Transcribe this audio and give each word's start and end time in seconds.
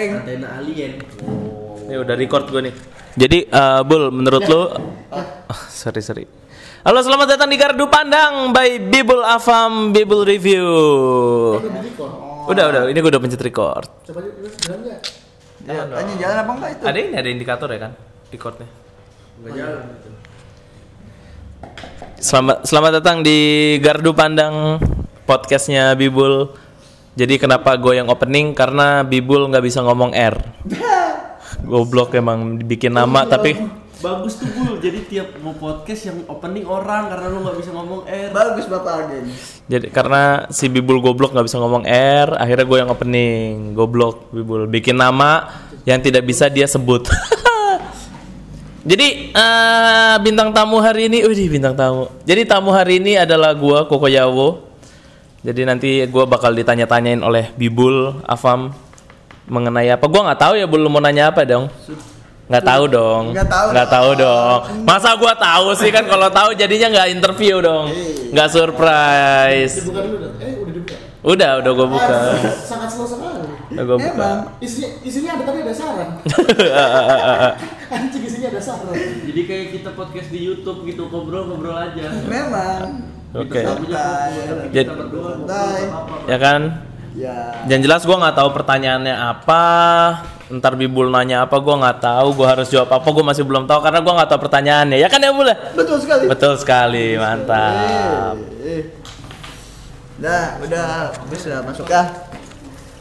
antena 0.00 0.56
alien 0.56 1.04
Ini 1.84 2.00
udah 2.00 2.16
record 2.16 2.48
gue 2.48 2.64
nih. 2.64 2.74
Jadi 3.12 3.44
eh, 3.44 3.80
Bul, 3.84 4.08
menurut 4.08 4.40
lu 4.48 4.72
Ah, 5.12 5.68
sorry 5.68 6.00
sorry. 6.00 6.24
Halo, 6.80 7.04
selamat 7.04 7.36
datang 7.36 7.52
di 7.52 7.60
Gardu 7.60 7.92
Pandang 7.92 8.56
by 8.56 8.88
Bibul 8.88 9.20
Afam 9.20 9.92
Bibul 9.92 10.24
Review. 10.24 10.64
Udah, 12.48 12.72
udah, 12.72 12.82
ini 12.88 13.04
gue 13.04 13.10
udah 13.12 13.20
pencet 13.20 13.44
record. 13.44 13.84
coba 14.08 14.24
jalan 14.64 14.80
nggak 14.80 15.00
Ya, 15.68 15.84
tanya 15.84 16.14
jalan 16.16 16.36
apa 16.40 16.52
enggak 16.56 16.70
itu? 16.72 16.82
Ada 16.88 16.96
ini 16.96 17.12
ada 17.12 17.28
indikator 17.28 17.68
ya 17.68 17.78
kan? 17.84 17.92
Recordnya. 18.32 18.68
nggak 19.44 19.52
jalan 19.52 19.82
Selamat 22.16 22.64
selamat 22.64 22.90
datang 23.04 23.20
di 23.20 23.36
Gardu 23.76 24.16
Pandang 24.16 24.80
podcastnya 25.28 25.92
Bibul. 25.92 26.61
Jadi 27.12 27.36
kenapa 27.36 27.76
gue 27.76 28.00
yang 28.00 28.08
opening? 28.08 28.56
Karena 28.56 29.04
Bibul 29.04 29.44
nggak 29.52 29.64
bisa 29.64 29.84
ngomong 29.84 30.16
R. 30.16 30.36
Goblok 31.70 32.16
emang 32.16 32.56
bikin 32.64 32.96
nama 32.96 33.28
tapi 33.28 33.82
bagus 34.02 34.34
tuh 34.34 34.50
bul 34.50 34.82
jadi 34.82 34.98
tiap 35.06 35.38
mau 35.38 35.54
podcast 35.54 36.10
yang 36.10 36.26
opening 36.26 36.66
orang 36.66 37.06
karena 37.06 37.30
lu 37.30 37.38
nggak 37.46 37.58
bisa 37.62 37.70
ngomong 37.70 38.02
R 38.10 38.30
Bagus 38.34 38.66
Bapak 38.66 38.92
Agen. 39.06 39.30
Jadi 39.70 39.86
karena 39.94 40.50
si 40.50 40.66
Bibul 40.66 40.98
goblok 40.98 41.30
nggak 41.30 41.46
bisa 41.46 41.62
ngomong 41.62 41.86
R, 41.86 42.34
akhirnya 42.34 42.66
gue 42.66 42.78
yang 42.82 42.90
opening. 42.90 43.78
Goblok 43.78 44.34
Bibul 44.34 44.66
bikin 44.66 44.98
nama 44.98 45.54
yang 45.86 46.02
tidak 46.02 46.26
bisa 46.26 46.50
dia 46.50 46.66
sebut. 46.66 47.06
Jadi 48.90 49.30
eh, 49.30 50.14
bintang 50.18 50.50
tamu 50.50 50.82
hari 50.82 51.06
ini, 51.06 51.22
wih 51.22 51.46
bintang 51.46 51.78
tamu. 51.78 52.10
Jadi 52.26 52.42
tamu 52.42 52.74
hari 52.74 52.98
ini 52.98 53.14
adalah 53.14 53.54
gue 53.54 53.78
Koko 53.86 54.10
Yawo. 54.10 54.71
Jadi 55.42 55.60
nanti 55.66 55.90
gue 56.06 56.24
bakal 56.30 56.54
ditanya-tanyain 56.54 57.18
oleh 57.18 57.50
Bibul, 57.58 58.22
Afam 58.22 58.70
mengenai 59.50 59.90
apa? 59.90 60.06
Gue 60.06 60.22
nggak 60.22 60.38
tahu 60.38 60.54
ya, 60.54 60.70
lu 60.70 60.86
mau 60.86 61.02
nanya 61.02 61.34
apa 61.34 61.42
dong? 61.42 61.66
Nggak 62.46 62.62
tahu 62.62 62.84
dong. 62.86 63.24
Nggak 63.34 63.50
tahu 63.50 63.66
Nggak 63.74 63.88
tahu 63.90 64.10
dong. 64.14 64.58
Masa 64.86 65.10
gue 65.18 65.34
tahu 65.34 65.66
sih 65.74 65.90
kan 65.90 66.04
kalau 66.06 66.30
tahu 66.30 66.54
jadinya 66.54 66.94
nggak 66.94 67.08
interview 67.10 67.58
dong. 67.58 67.90
Nggak 68.30 68.48
surprise. 68.54 69.82
dibuka 69.82 70.00
dulu 70.06 70.16
dong 70.22 70.34
eh 70.38 70.52
udah 70.62 70.72
dibuka 70.74 70.96
Udah, 71.22 71.50
udah 71.62 71.72
gue 71.74 71.88
buka. 71.90 72.18
sangat 72.70 72.88
slow 72.90 73.06
sekali 73.06 73.46
Udah 73.74 73.84
gue 73.86 73.98
buka. 73.98 74.10
Emang 74.14 74.38
isinya 74.58 74.90
isinya 75.06 75.30
ada 75.38 75.42
tapi 75.46 75.58
ada 75.62 75.74
saran 75.74 76.08
anjing 77.94 78.22
isinya 78.26 78.48
ada 78.50 78.60
saran 78.60 78.94
jadi 79.30 79.40
kayak 79.46 79.66
kita 79.78 79.90
podcast 79.94 80.28
di 80.34 80.40
YouTube 80.42 80.82
gitu 80.82 81.06
ngobrol 81.06 81.46
ngobrol 81.46 81.78
aja 81.78 82.10
memang 82.26 83.06
Oke. 83.32 83.64
santai. 83.64 84.32
Jadi-. 84.72 84.96
Ya 86.28 86.38
kan? 86.38 86.60
Ya. 87.12 87.36
Yang 87.68 87.80
jelas 87.88 88.02
gue 88.04 88.16
nggak 88.16 88.36
tahu 88.36 88.48
pertanyaannya 88.52 89.14
apa. 89.16 89.64
Ntar 90.52 90.76
Bibul 90.76 91.08
nanya 91.08 91.48
apa 91.48 91.56
gue 91.60 91.74
nggak 91.76 91.98
tahu. 92.00 92.36
Gue 92.36 92.46
harus 92.48 92.68
jawab 92.68 92.92
apa 92.92 93.08
gue 93.08 93.24
masih 93.24 93.44
belum 93.44 93.64
tahu 93.64 93.80
karena 93.80 94.00
gue 94.04 94.12
nggak 94.12 94.30
tahu 94.32 94.40
pertanyaannya. 94.48 94.96
Ya 95.00 95.08
kan 95.08 95.20
ya 95.20 95.32
ya? 95.32 95.56
Betul 95.72 95.96
sekali. 96.00 96.24
Betul 96.28 96.52
sekali, 96.60 97.06
mantap. 97.16 98.36
Eh, 98.60 98.68
eh. 98.68 98.82
Dah, 100.20 100.60
udah 100.60 101.10
masuk 101.64 101.88
kah? 101.88 102.06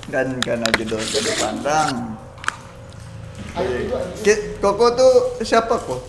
Dan 0.07 0.39
karena 0.43 0.67
judul 0.75 0.99
jadi 0.99 1.31
pandang. 1.39 2.19
Koko 4.63 4.85
tuh 4.95 5.13
siapa 5.43 5.75
kok? 5.75 6.01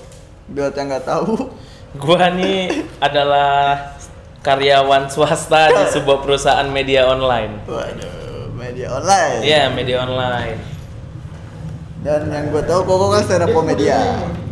Buat 0.51 0.75
yang 0.79 0.91
nggak 0.91 1.07
tahu. 1.07 1.51
Gue 1.93 2.25
nih 2.39 2.73
adalah 3.07 3.92
karyawan 4.43 5.07
swasta 5.07 5.71
di 5.71 5.85
sebuah 5.95 6.21
perusahaan 6.21 6.67
media 6.69 7.07
online. 7.07 7.63
Waduh, 7.65 8.51
media 8.59 8.91
online. 8.91 9.41
Iya, 9.41 9.63
media 9.71 10.03
online. 10.03 10.59
Dan 12.03 12.35
yang 12.35 12.51
gue 12.51 12.63
tahu 12.67 12.83
Koko 12.83 13.15
kan 13.15 13.23
stand 13.23 13.47
up 13.47 13.55
komedia. 13.55 13.99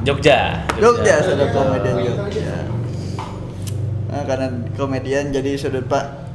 Jogja. 0.06 0.62
Jogja 0.78 1.18
stand 1.18 1.42
up 1.42 1.50
komedian 1.50 1.98
Jogja. 1.98 2.54
Nah, 4.10 4.22
karena 4.26 4.46
komedian 4.78 5.34
jadi 5.34 5.58
sudut 5.58 5.86
pak 5.86 6.30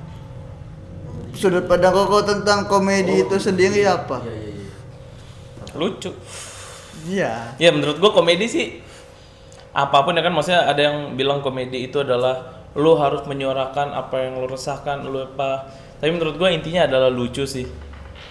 sudut 1.35 1.67
pandang 1.67 1.95
Koko 1.95 2.19
tentang 2.27 2.67
komedi 2.67 3.23
itu 3.23 3.35
sendiri 3.39 3.87
apa? 3.87 4.19
Lucu. 5.79 6.11
Iya. 7.07 7.55
Ya 7.59 7.69
menurut 7.71 7.99
gua 8.03 8.11
komedi 8.11 8.51
sih 8.51 8.67
apa 9.75 10.07
pun 10.07 10.15
ya 10.15 10.23
kan 10.23 10.31
maksudnya 10.31 10.71
ada 10.71 10.79
yang 10.79 11.19
bilang 11.19 11.43
komedi 11.43 11.91
itu 11.91 11.99
adalah 11.99 12.54
lu 12.75 12.91
harus 12.99 13.23
menyuarakan 13.23 13.95
apa 13.95 14.27
yang 14.27 14.39
lu 14.43 14.47
resahkan 14.51 15.07
lu 15.07 15.23
apa. 15.23 15.71
Tapi 15.99 16.11
menurut 16.11 16.35
gua 16.35 16.51
intinya 16.51 16.83
adalah 16.83 17.07
lucu 17.07 17.47
sih. 17.47 17.63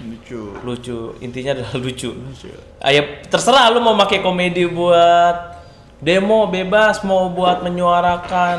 Lucu. 0.04 0.52
lucu. 0.60 1.16
Intinya 1.24 1.56
adalah 1.56 1.74
lucu. 1.80 2.12
Ah, 2.84 2.92
ya 2.92 3.24
terserah 3.24 3.72
lu 3.72 3.80
mau 3.80 3.96
pakai 3.96 4.20
komedi 4.20 4.68
buat 4.68 5.64
demo 6.04 6.44
bebas. 6.52 7.00
Mau 7.08 7.32
buat 7.32 7.64
menyuarakan 7.64 8.58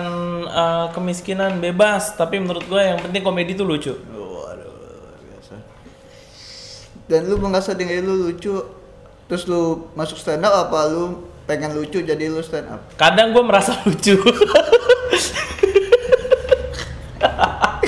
eh, 0.50 0.86
kemiskinan 0.98 1.62
bebas. 1.62 2.18
Tapi 2.18 2.42
menurut 2.42 2.66
gua 2.66 2.82
yang 2.82 3.00
penting 3.06 3.22
komedi 3.22 3.54
itu 3.54 3.62
lucu. 3.62 3.94
Waduh, 3.94 5.22
biasa. 5.22 5.56
Dan 7.06 7.30
lu 7.30 7.38
merasa 7.38 7.78
diri 7.78 8.02
lu 8.02 8.26
lucu, 8.26 8.58
terus 9.30 9.46
lu 9.46 9.90
masuk 9.94 10.18
stand 10.18 10.42
up 10.42 10.70
apa 10.70 10.90
lu 10.90 11.30
pengen 11.46 11.78
lucu 11.78 12.02
jadi 12.02 12.26
lu 12.26 12.42
stand 12.42 12.70
up? 12.70 12.82
kadang 12.98 13.30
gua 13.34 13.46
merasa 13.46 13.78
lucu 13.86 14.18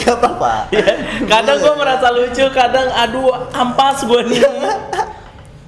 Gak 0.07 0.18
apa-apa. 0.18 0.72
Ya, 0.72 0.88
kadang 1.28 1.59
gue 1.59 1.73
merasa 1.75 2.07
lucu, 2.09 2.45
kadang 2.50 2.88
aduh 2.90 3.28
ampas 3.51 4.01
gue 4.01 4.22
nih. 4.25 4.40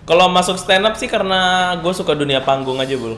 Kalau 0.04 0.26
masuk 0.26 0.58
stand 0.58 0.82
up 0.82 0.98
sih 0.98 1.06
karena 1.06 1.38
gue 1.78 1.94
suka 1.94 2.18
dunia 2.18 2.42
panggung 2.42 2.82
aja 2.82 2.98
bul. 2.98 3.14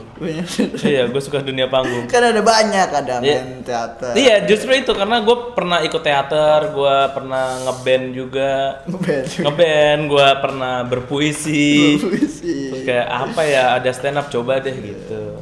iya, 0.84 1.08
gue 1.08 1.22
suka 1.24 1.40
dunia 1.40 1.64
panggung. 1.64 2.04
kan 2.04 2.20
ada 2.20 2.44
banyak 2.44 2.84
ada 2.84 3.16
Iya. 3.16 3.40
main 3.40 3.64
teater. 3.64 4.12
Iya, 4.12 4.44
justru 4.44 4.76
itu 4.76 4.92
karena 4.92 5.24
gue 5.24 5.56
pernah 5.56 5.80
ikut 5.80 6.02
teater, 6.02 6.68
gue 6.68 6.96
pernah 7.16 7.56
ngeband 7.64 8.06
juga, 8.12 8.84
Ngeband. 8.84 9.24
ngeband, 9.40 10.00
gue 10.04 10.28
pernah 10.44 10.74
berpuisi. 10.84 11.96
Puisi. 11.96 12.56
Terus 12.68 12.84
kayak 12.84 13.08
apa 13.08 13.40
ya, 13.40 13.62
ada 13.72 13.88
stand 13.88 14.20
up 14.20 14.28
coba 14.28 14.60
deh 14.60 14.76
gitu. 14.76 15.40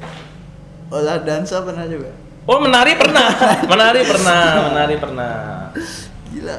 Olah 0.87 1.19
dansa 1.19 1.67
pernah 1.67 1.83
juga. 1.83 2.15
Oh 2.49 2.57
menari 2.57 2.97
pernah, 2.97 3.29
menari 3.71 4.01
pernah, 4.01 4.43
menari 4.73 4.97
pernah. 4.97 5.35
Gila, 6.33 6.57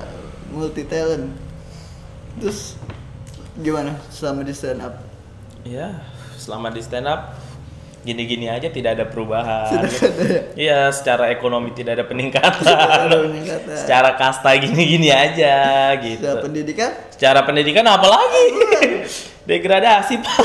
multi 0.54 0.86
talent. 0.86 1.34
Terus 2.38 2.78
gimana 3.58 3.98
selama 4.14 4.46
di 4.46 4.54
stand 4.54 4.78
up? 4.86 5.02
Ya, 5.66 6.06
selama 6.38 6.70
di 6.70 6.86
stand 6.86 7.10
up 7.10 7.34
gini-gini 8.02 8.50
aja 8.50 8.70
tidak 8.70 8.98
ada 8.98 9.06
perubahan. 9.10 9.86
Tidak 9.86 10.02
ada 10.06 10.24
ya? 10.26 10.42
Iya, 10.58 10.80
secara 10.94 11.30
ekonomi 11.34 11.74
tidak 11.74 12.02
ada 12.02 12.06
peningkatan. 12.06 12.62
Tidak 12.62 12.90
ada 13.10 13.18
peningkatan. 13.30 13.78
secara 13.78 14.10
kasta 14.18 14.54
gini-gini 14.58 15.10
aja 15.14 15.94
gitu. 16.02 16.22
Secara 16.26 16.42
pendidikan? 16.42 16.92
Secara 17.14 17.40
pendidikan 17.46 17.86
apa 17.86 18.06
lagi? 18.10 18.46
Degradasi, 19.50 20.14
Pak. 20.22 20.38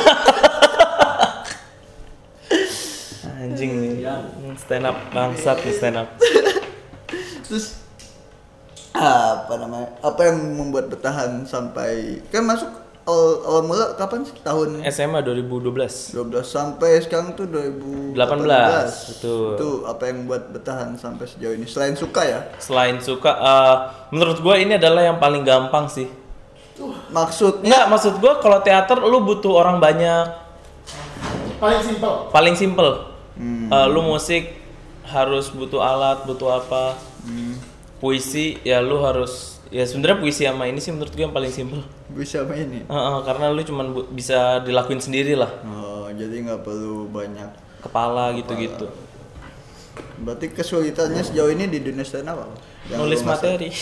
Anjing 3.41 3.73
nih. 3.85 3.96
Stand 4.57 4.87
up 4.87 4.97
bangsat 5.11 5.59
nih 5.67 5.75
stand 5.75 5.99
up. 5.99 6.09
Terus 7.47 7.83
apa 8.97 9.55
namanya? 9.61 9.93
Apa 10.01 10.33
yang 10.33 10.39
membuat 10.57 10.89
bertahan 10.89 11.45
sampai 11.45 12.25
kan 12.33 12.49
masuk 12.49 12.71
awal, 13.05 13.31
awal 13.45 13.63
mula 13.69 13.87
kapan 13.95 14.25
sih? 14.25 14.33
Tahun 14.41 14.81
SMA 14.89 15.21
2012. 15.21 16.17
12 16.17 16.33
sampai 16.43 17.05
sekarang 17.05 17.37
tuh 17.37 17.45
2018. 17.45 18.17
18, 18.17 19.11
betul. 19.13 19.47
Itu 19.53 19.69
apa 19.85 20.03
yang 20.09 20.19
buat 20.25 20.43
bertahan 20.49 20.97
sampai 20.97 21.25
sejauh 21.29 21.55
ini? 21.55 21.69
Selain 21.69 21.93
suka 21.93 22.23
ya? 22.25 22.41
Selain 22.57 22.97
suka 22.99 23.33
eh, 23.37 23.77
menurut 24.11 24.41
gua 24.41 24.57
ini 24.57 24.81
adalah 24.81 25.05
yang 25.05 25.21
paling 25.21 25.45
gampang 25.45 25.87
sih. 25.93 26.09
Maksudnya 27.13 27.89
Enggak, 27.89 27.89
maksud 27.89 28.15
gua 28.21 28.37
kalau 28.41 28.61
teater 28.61 29.01
lu 29.01 29.25
butuh 29.25 29.53
orang 29.61 29.81
banyak. 29.81 30.45
paling 31.57 31.81
simpel 31.81 32.29
Paling 32.29 32.53
simple. 32.53 33.16
Hmm. 33.37 33.69
Eh, 33.69 33.87
lu 33.89 34.01
musik 34.03 34.57
harus 35.05 35.49
butuh 35.49 35.79
alat, 35.79 36.25
butuh 36.25 36.57
apa. 36.57 36.97
hmm, 37.23 37.55
Puisi 37.97 38.61
ya 38.61 38.81
lu 38.81 39.01
harus 39.01 39.57
ya 39.67 39.83
sebenarnya 39.83 40.21
puisi 40.21 40.45
sama 40.45 40.69
ini 40.69 40.79
sih 40.79 40.93
menurut 40.93 41.11
gua 41.11 41.27
yang 41.27 41.33
paling 41.33 41.51
simple. 41.51 41.81
bisa 42.09 42.45
main 42.45 42.65
ini. 42.65 42.81
Eh, 42.83 42.93
eh, 42.93 43.19
karena 43.25 43.51
lu 43.51 43.61
cuman 43.61 43.87
bisa 44.11 44.61
dilakuin 44.61 45.01
sendiri 45.01 45.35
lah. 45.35 45.49
Oh, 45.65 46.07
jadi 46.13 46.45
nggak 46.45 46.61
perlu 46.63 47.09
banyak. 47.09 47.51
Kepala 47.81 48.33
gitu-gitu. 48.33 48.89
Berarti 50.17 50.49
kesulitannya 50.49 51.21
sejauh 51.21 51.51
ini 51.51 51.67
di 51.67 51.81
dunia 51.81 52.05
stand 52.05 52.27
up 52.27 52.41
apa? 52.41 52.57
Yang 52.89 52.99
Nulis 53.01 53.21
materi. 53.23 53.69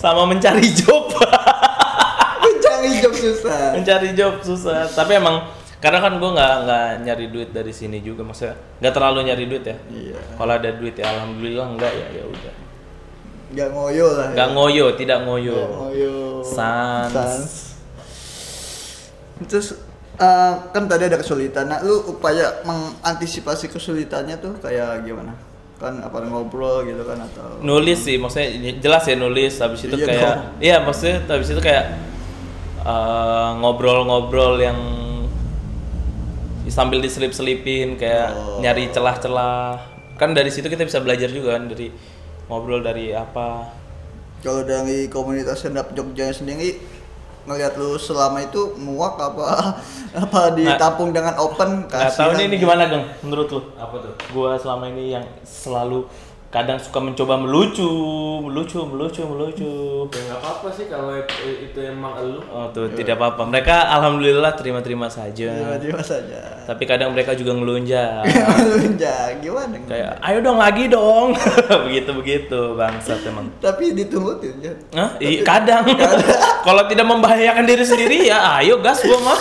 sama 0.00 0.24
mencari 0.24 0.64
job. 0.72 1.10
Mencari 2.40 2.88
job 2.98 3.12
susah. 3.12 3.60
mencari 3.76 4.08
job 4.16 4.34
susah. 4.40 4.88
Tapi 4.88 5.12
emang 5.16 5.44
karena 5.80 5.98
kan 5.98 6.12
gue 6.14 6.30
nggak 6.30 6.54
nggak 6.62 6.84
nyari 7.02 7.26
duit 7.26 7.50
dari 7.50 7.72
sini 7.72 7.98
juga 7.98 8.20
maksudnya 8.20 8.52
nggak 8.78 8.92
terlalu 8.92 9.18
nyari 9.24 9.44
duit 9.44 9.64
ya 9.64 9.76
Iya. 9.88 10.20
kalau 10.36 10.52
ada 10.54 10.70
duit 10.70 10.94
ya 10.94 11.08
alhamdulillah 11.08 11.66
enggak 11.68 11.88
ya 11.90 12.06
ya 12.12 12.24
udah 12.24 12.54
nggak 13.50 13.68
ngoyo 13.68 14.06
lah. 14.12 14.28
nggak 14.30 14.46
ya. 14.46 14.54
ngoyo 14.54 14.86
tidak 14.94 15.18
ngoyo 15.24 15.56
Nggak 15.56 15.72
ngoyo. 15.74 16.14
Sans. 16.46 17.10
Sans. 17.10 17.52
Terus 19.42 19.68
eh, 20.16 20.54
kan 20.70 20.84
tadi 20.84 21.08
ada 21.08 21.16
kesulitan. 21.16 21.66
Nah, 21.66 21.80
lu 21.80 21.98
upaya 22.06 22.60
mengantisipasi 22.62 23.66
kesulitannya 23.66 24.36
tuh 24.36 24.54
kayak 24.60 25.02
gimana? 25.02 25.32
Kan 25.80 25.96
apa 25.98 26.20
ngobrol 26.22 26.84
gitu 26.84 27.00
kan 27.02 27.24
atau 27.24 27.56
nulis 27.64 28.04
sih 28.04 28.20
maksudnya 28.20 28.52
jelas 28.78 29.00
ya 29.02 29.16
nulis 29.16 29.56
habis 29.58 29.80
itu 29.82 29.96
Iya 29.96 30.06
kayak 30.06 30.20
dong. 30.28 30.40
iya 30.60 30.76
maksudnya 30.78 31.24
habis 31.26 31.48
itu 31.48 31.58
kayak 31.58 31.84
eh, 32.84 33.50
ngobrol-ngobrol 33.56 34.60
yang 34.60 34.76
sambil 36.70 37.02
diselip-selipin 37.02 37.98
kayak 37.98 38.30
Oh. 38.32 38.62
nyari 38.62 38.88
celah-celah. 38.88 39.76
Kan 40.16 40.32
dari 40.32 40.48
situ 40.48 40.66
kita 40.66 40.86
bisa 40.86 41.02
belajar 41.02 41.28
juga 41.28 41.58
kan 41.58 41.66
dari 41.66 41.90
ngobrol 42.46 42.80
dari 42.80 43.10
apa. 43.10 43.68
Kalau 44.40 44.64
dari 44.64 45.04
komunitas 45.06 45.60
stand 45.60 45.76
up 45.76 45.92
Jogja 45.92 46.32
sendiri 46.32 46.80
ngelihat 47.40 47.74
lu 47.74 47.96
selama 47.96 48.40
itu 48.40 48.76
muak 48.76 49.16
apa 49.16 49.74
apa 50.28 50.40
ditampung 50.52 51.08
dengan 51.10 51.34
open 51.36 51.88
nggak 51.88 52.12
tahu 52.12 52.36
nih 52.36 52.46
ini 52.46 52.56
kasihan. 52.56 52.62
gimana 52.62 52.82
Gang 52.86 53.04
menurut 53.20 53.48
lu? 53.48 53.60
Apa 53.74 53.96
tuh? 53.98 54.12
Gua 54.30 54.56
selama 54.56 54.88
ini 54.88 55.12
yang 55.12 55.24
selalu 55.42 56.04
kadang 56.50 56.82
suka 56.82 56.98
mencoba 56.98 57.38
melucu 57.38 57.86
melucu 58.42 58.82
melucu 58.82 59.22
melucu. 59.22 59.70
Ya 60.10 60.18
nggak 60.26 60.38
apa-apa 60.42 60.68
sih 60.74 60.90
kalau 60.90 61.14
itu, 61.14 61.70
itu 61.70 61.78
emang 61.78 62.18
elu. 62.18 62.42
oh 62.50 62.66
tuh 62.74 62.90
tidak 62.90 63.22
apa-apa. 63.22 63.46
Mereka 63.46 63.74
alhamdulillah 63.94 64.58
terima-terima 64.58 65.06
saja. 65.06 65.46
Tiba-tiba 65.46 66.02
saja. 66.02 66.66
Tapi 66.66 66.82
kadang 66.90 67.14
mereka 67.14 67.38
juga 67.38 67.54
ngelunjak. 67.54 68.26
Ya 69.00 69.32
gimana 69.40 69.80
kayak 69.88 70.18
ayo 70.20 70.38
dong 70.42 70.58
lagi 70.58 70.84
dong. 70.90 71.32
Begitu 71.88 72.10
begitu 72.12 72.60
bangsat 72.74 73.22
emang. 73.24 73.48
Tapi 73.62 73.96
ditungguin 73.96 74.60
ya 74.60 74.74
Hah? 74.92 75.16
Iya, 75.16 75.40
kadang. 75.40 75.86
Kalau 76.66 76.84
tidak 76.90 77.06
membahayakan 77.08 77.64
diri 77.64 77.84
sendiri 77.86 78.28
ya 78.28 78.60
ayo 78.60 78.82
gas 78.82 79.00
gua 79.06 79.18
mah. 79.22 79.40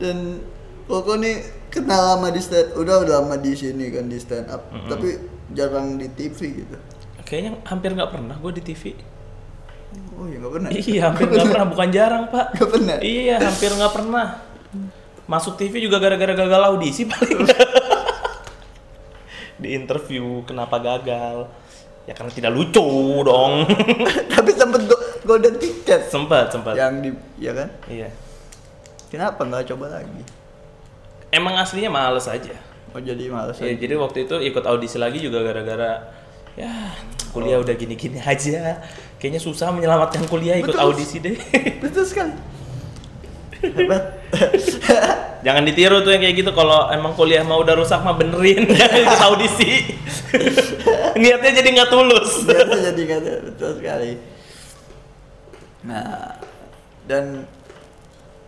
Dan 0.00 0.49
pokoknya 0.90 1.22
nih 1.22 1.36
kenal 1.70 2.02
lama 2.18 2.34
di 2.34 2.42
stand 2.42 2.74
udah 2.74 3.06
udah 3.06 3.14
lama 3.22 3.38
di 3.38 3.54
sini 3.54 3.86
kan 3.94 4.10
di 4.10 4.18
stand 4.18 4.50
up. 4.50 4.66
Tapi 4.90 5.08
jarang 5.54 5.94
di 5.96 6.10
TV 6.10 6.66
gitu. 6.66 6.76
Kayaknya 7.22 7.62
hampir 7.70 7.94
nggak 7.94 8.10
pernah 8.10 8.34
gue 8.34 8.52
di 8.58 8.62
TV 8.66 8.98
oh 10.20 10.26
ya 10.28 10.36
nggak 10.38 10.52
pernah? 10.52 10.70
Iya 10.70 11.00
hampir 11.10 11.26
nggak 11.26 11.46
pernah. 11.50 11.66
Bukan 11.72 11.88
jarang 11.90 12.24
pak. 12.30 12.46
Nggak 12.56 12.70
pernah? 12.70 12.96
iya 13.02 13.36
hampir 13.40 13.70
nggak 13.72 13.92
pernah. 13.94 14.26
Masuk 15.30 15.54
TV 15.54 15.78
juga 15.78 16.02
gara-gara 16.02 16.34
gagal 16.34 16.62
audisi 16.74 17.06
paling 17.06 17.46
di 19.60 19.76
interview 19.76 20.42
kenapa 20.48 20.80
gagal? 20.80 21.46
Ya 22.08 22.16
karena 22.16 22.32
tidak 22.32 22.52
lucu 22.56 22.82
dong. 23.22 23.68
Tapi 24.32 24.50
sempet 24.56 24.82
go- 24.90 25.04
golden 25.22 25.54
ticket. 25.60 26.10
Sempat 26.10 26.50
sempat 26.50 26.74
yang 26.74 26.98
di 27.04 27.14
ya 27.38 27.54
kan? 27.54 27.68
Iya. 27.86 28.08
Kenapa 29.10 29.46
nggak 29.46 29.70
coba 29.74 30.00
lagi 30.00 30.22
emang 31.30 31.54
aslinya 31.56 31.88
males 31.88 32.26
aja 32.26 32.54
oh 32.90 33.00
jadi 33.00 33.30
males 33.30 33.56
Ya, 33.58 33.70
aja. 33.70 33.78
jadi 33.78 33.94
waktu 33.96 34.26
itu 34.26 34.36
ikut 34.42 34.64
audisi 34.66 34.98
lagi 34.98 35.18
juga 35.18 35.42
gara-gara 35.42 36.10
ya 36.58 36.90
kuliah 37.30 37.62
udah 37.62 37.74
gini-gini 37.78 38.18
aja. 38.18 38.82
Kayaknya 39.22 39.38
susah 39.38 39.70
menyelamatkan 39.70 40.26
kuliah 40.26 40.58
ikut 40.58 40.74
Betul. 40.74 40.82
audisi 40.82 41.22
deh. 41.22 41.38
betul 41.84 42.02
sekali 42.02 42.34
hebat 43.60 44.18
Jangan 45.46 45.62
ditiru 45.62 46.02
tuh 46.02 46.10
yang 46.10 46.20
kayak 46.20 46.36
gitu 46.36 46.50
kalau 46.50 46.90
emang 46.90 47.14
kuliah 47.14 47.40
mau 47.40 47.62
udah 47.62 47.72
rusak 47.72 48.02
mah 48.02 48.12
benerin 48.12 48.66
ikut 49.06 49.20
audisi. 49.22 49.94
Niatnya 51.14 51.50
jadi 51.54 51.68
nggak 51.70 51.90
tulus. 51.90 52.44
biasa 52.44 52.76
jadi 52.92 53.02
kata 53.06 53.30
betul 53.46 53.70
sekali 53.78 54.12
nah 55.80 56.36
dan 57.08 57.48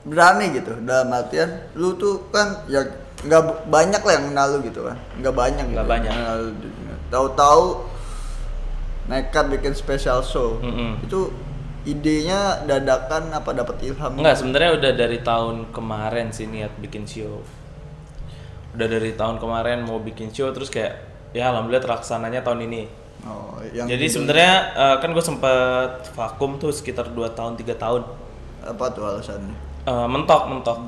berani 0.02 0.50
gitu 0.52 0.72
dalam 0.82 1.08
artian 1.10 1.46
lu 1.72 1.94
tuh 1.94 2.26
kan 2.28 2.66
ya 2.66 2.82
nggak 3.22 3.42
banyak 3.66 4.00
lah 4.00 4.12
yang 4.12 4.24
kenal 4.28 4.46
lu 4.48 4.58
gitu 4.62 4.80
kan 4.82 4.96
nggak 5.16 5.30
banyak 5.32 5.64
gitu 5.64 5.76
Nggak 5.76 5.88
banyak. 5.88 6.12
di 6.52 6.68
dunia. 6.68 6.94
tahu-tahu 7.08 7.64
nekat 9.04 9.44
bikin 9.48 9.72
special 9.72 10.22
show 10.22 10.58
Mm-mm. 10.58 11.02
itu 11.02 11.30
idenya 11.82 12.62
dadakan 12.62 13.30
apa 13.30 13.50
dapat 13.52 13.82
ilham 13.82 14.14
Enggak, 14.14 14.38
sebenarnya 14.38 14.70
udah 14.72 14.92
dari 14.92 15.18
tahun 15.20 15.56
kemarin 15.70 16.30
sih 16.30 16.46
niat 16.46 16.70
bikin 16.78 17.02
show. 17.04 17.42
Udah 18.72 18.86
dari 18.86 19.12
tahun 19.12 19.36
kemarin 19.36 19.82
mau 19.82 19.98
bikin 19.98 20.30
show 20.30 20.46
terus 20.48 20.70
kayak 20.70 21.02
ya 21.30 21.50
alhamdulillah 21.50 21.82
terlaksananya 21.82 22.40
tahun 22.40 22.70
ini. 22.70 22.82
oh, 23.24 23.58
yang 23.68 23.90
Jadi 23.90 24.06
sebenarnya 24.08 24.54
eh, 24.72 24.96
kan 24.96 25.10
gue 25.10 25.24
sempet 25.24 25.90
vakum 26.12 26.56
tuh 26.56 26.70
sekitar 26.70 27.06
2 27.08 27.18
tahun 27.32 27.54
3 27.56 27.74
tahun. 27.76 28.02
apa 28.62 28.84
tuh 28.88 29.02
alasannya 29.04 29.71
Eh, 29.82 30.06
mentok, 30.06 30.46
mentok 30.46 30.78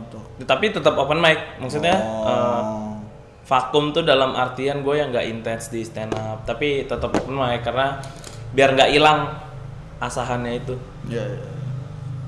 Tapi 0.47 0.71
tetap 0.71 0.95
open 0.95 1.19
mic. 1.19 1.59
Maksudnya 1.59 1.99
oh. 1.99 2.95
vakum 3.43 3.91
tuh 3.91 4.07
dalam 4.07 4.39
artian 4.39 4.87
gue 4.87 4.95
yang 4.95 5.11
nggak 5.11 5.27
intens 5.27 5.67
di 5.71 5.83
stand 5.83 6.15
up, 6.15 6.47
tapi 6.47 6.87
tetap 6.87 7.11
open 7.11 7.35
mic 7.35 7.67
karena 7.67 7.99
biar 8.55 8.79
nggak 8.79 8.91
hilang 8.95 9.35
asahannya 9.99 10.63
itu. 10.63 10.75
ya, 11.11 11.27
ya. 11.27 11.43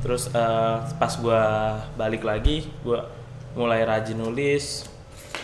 Terus 0.03 0.27
eh, 0.35 0.77
pas 0.99 1.13
gue 1.15 1.43
balik 1.95 2.27
lagi, 2.27 2.67
gue 2.83 2.99
mulai 3.55 3.87
rajin 3.87 4.19
nulis. 4.19 4.91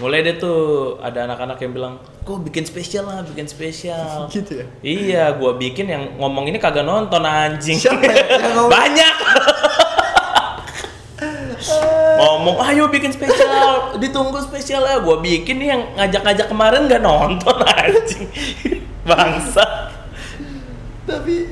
Mulai 0.00 0.24
deh 0.24 0.36
tuh 0.40 0.96
ada 1.04 1.28
anak-anak 1.28 1.58
yang 1.60 1.72
bilang, 1.76 1.94
kok 2.24 2.40
bikin 2.40 2.64
spesial 2.64 3.04
lah, 3.06 3.20
bikin 3.22 3.44
spesial. 3.44 4.24
gitu 4.34 4.64
ya 4.64 4.66
Iya, 4.80 5.24
gua 5.36 5.54
bikin 5.60 5.84
yang 5.84 6.16
ngomong 6.16 6.48
ini 6.48 6.56
kagak 6.56 6.88
nonton 6.88 7.20
anjing. 7.20 7.76
Siapa 7.76 8.00
ya? 8.00 8.16
Banyak. 8.74 9.14
Ngomong, 12.22 12.62
ayo 12.62 12.86
bikin 12.86 13.10
spesial, 13.10 13.98
ditunggu 13.98 14.38
spesial 14.38 14.86
ya. 14.86 15.02
Gua 15.02 15.18
bikin 15.18 15.58
nih 15.58 15.68
yang 15.74 15.82
ngajak-ngajak 15.98 16.46
kemarin 16.46 16.86
nggak 16.86 17.02
nonton 17.02 17.56
anjing. 17.74 18.30
Bangsa. 19.02 19.90
tapi 21.02 21.50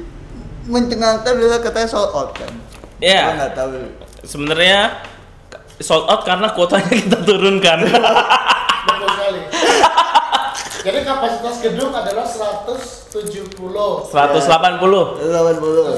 mencengangkan 0.70 1.34
adalah 1.34 1.58
katanya 1.58 1.90
sold 1.90 2.14
out 2.14 2.30
kan 2.38 2.46
Iya. 3.02 3.22
Gua 3.26 3.34
nggak 3.42 3.52
tahu 3.58 3.70
Sebenarnya 4.22 4.80
sold 5.82 6.06
out 6.06 6.22
karena 6.22 6.54
kuotanya 6.54 6.92
kita 7.02 7.18
turunkan. 7.26 7.78
Betul 7.90 9.08
sekali. 9.10 9.40
Jadi 10.80 10.98
kapasitas 11.02 11.56
gedung 11.60 11.90
adalah 11.90 12.24
170. 13.10 13.58
180 14.06 14.06
180 14.06 15.26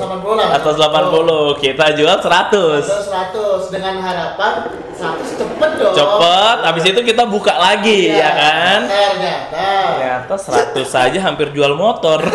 180 0.01 0.33
lah. 0.33 0.49
atau 0.57 0.73
80 0.73 1.61
kita 1.61 1.93
jual 1.93 2.17
100 2.17 2.25
Atau 2.25 3.61
100 3.61 3.69
dengan 3.71 4.01
harapan 4.01 4.53
100 4.91 5.21
cepet 5.37 5.71
dong. 5.77 5.93
cepet 5.93 6.57
habis 6.65 6.85
itu 6.87 7.01
kita 7.05 7.23
buka 7.27 7.53
lagi 7.53 8.09
Iya, 8.09 8.17
ya 8.17 8.31
kan 8.33 8.81
Ternyata. 8.89 9.69
ternyata 9.93 10.35
100 10.73 10.87
saja 10.87 11.19
hampir 11.21 11.53
jual 11.53 11.73
motor 11.75 12.25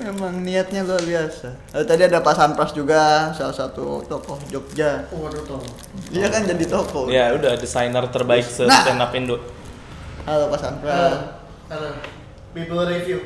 memang 0.00 0.40
niatnya 0.40 0.80
luar 0.82 1.00
biasa 1.00 1.48
Eh, 1.72 1.84
tadi 1.84 2.02
ada 2.02 2.18
Pak 2.18 2.32
Sanpras 2.32 2.72
juga 2.72 3.32
salah 3.32 3.52
satu 3.54 4.00
tokoh 4.02 4.40
Jogja 4.46 5.04
Waduh 5.10 5.40
tuh. 5.46 5.60
dia 6.08 6.26
kan 6.26 6.42
jadi 6.42 6.64
tokoh 6.66 7.08
ya 7.08 7.32
udah 7.32 7.54
desainer 7.54 8.04
terbaik 8.08 8.42
se 8.42 8.64
Nah. 8.64 8.80
stand 8.80 8.98
up 8.98 9.12
Indo 9.12 9.36
halo 10.26 10.44
Pak 10.50 10.58
Sanpras 10.60 10.92
Halo. 10.94 11.18
Halo. 11.70 11.90
Bibul 12.50 12.82
review. 12.82 13.18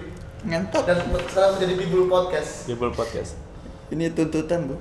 Ngentot 0.45 0.85
dan 0.85 1.01
sekarang 1.25 1.57
menjadi 1.57 1.75
Bibul 1.81 2.05
podcast. 2.07 2.69
Bibul 2.69 2.93
podcast. 2.93 3.41
Ini 3.89 4.13
tuntutan 4.13 4.69
bu. 4.69 4.77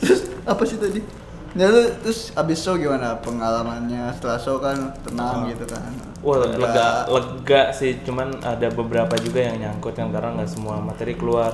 Terus 0.00 0.32
apa 0.50 0.62
sih 0.64 0.80
tadi? 0.80 1.04
Ya 1.52 1.66
lu 1.68 1.82
terus 2.00 2.32
abis 2.32 2.64
show 2.64 2.80
gimana? 2.80 3.20
Pengalamannya 3.20 4.08
setelah 4.16 4.40
show 4.40 4.56
kan 4.56 4.96
tenang 5.04 5.52
gitu 5.52 5.68
kan. 5.68 5.92
Wah 6.24 6.40
Ada- 6.40 6.56
lega 6.56 6.88
lega 7.12 7.62
sih. 7.76 8.00
Cuman 8.00 8.40
ada 8.40 8.72
beberapa 8.72 9.12
juga 9.20 9.44
yang 9.44 9.60
nyangkut 9.60 9.92
kan 9.92 10.08
karena 10.08 10.40
nggak 10.40 10.48
semua 10.48 10.80
materi 10.80 11.12
keluar. 11.12 11.52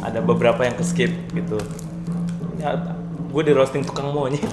Ada 0.00 0.24
beberapa 0.24 0.64
yang 0.64 0.80
ke 0.80 0.84
skip 0.86 1.12
gitu. 1.36 1.60
Ya 2.56 2.72
gue 3.36 3.42
di 3.42 3.52
roasting 3.52 3.84
tukang 3.84 4.08
monyet 4.08 4.40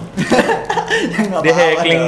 ya 1.08 1.20
nggak 1.24 1.40
di 1.40 1.52
heckling 1.52 2.04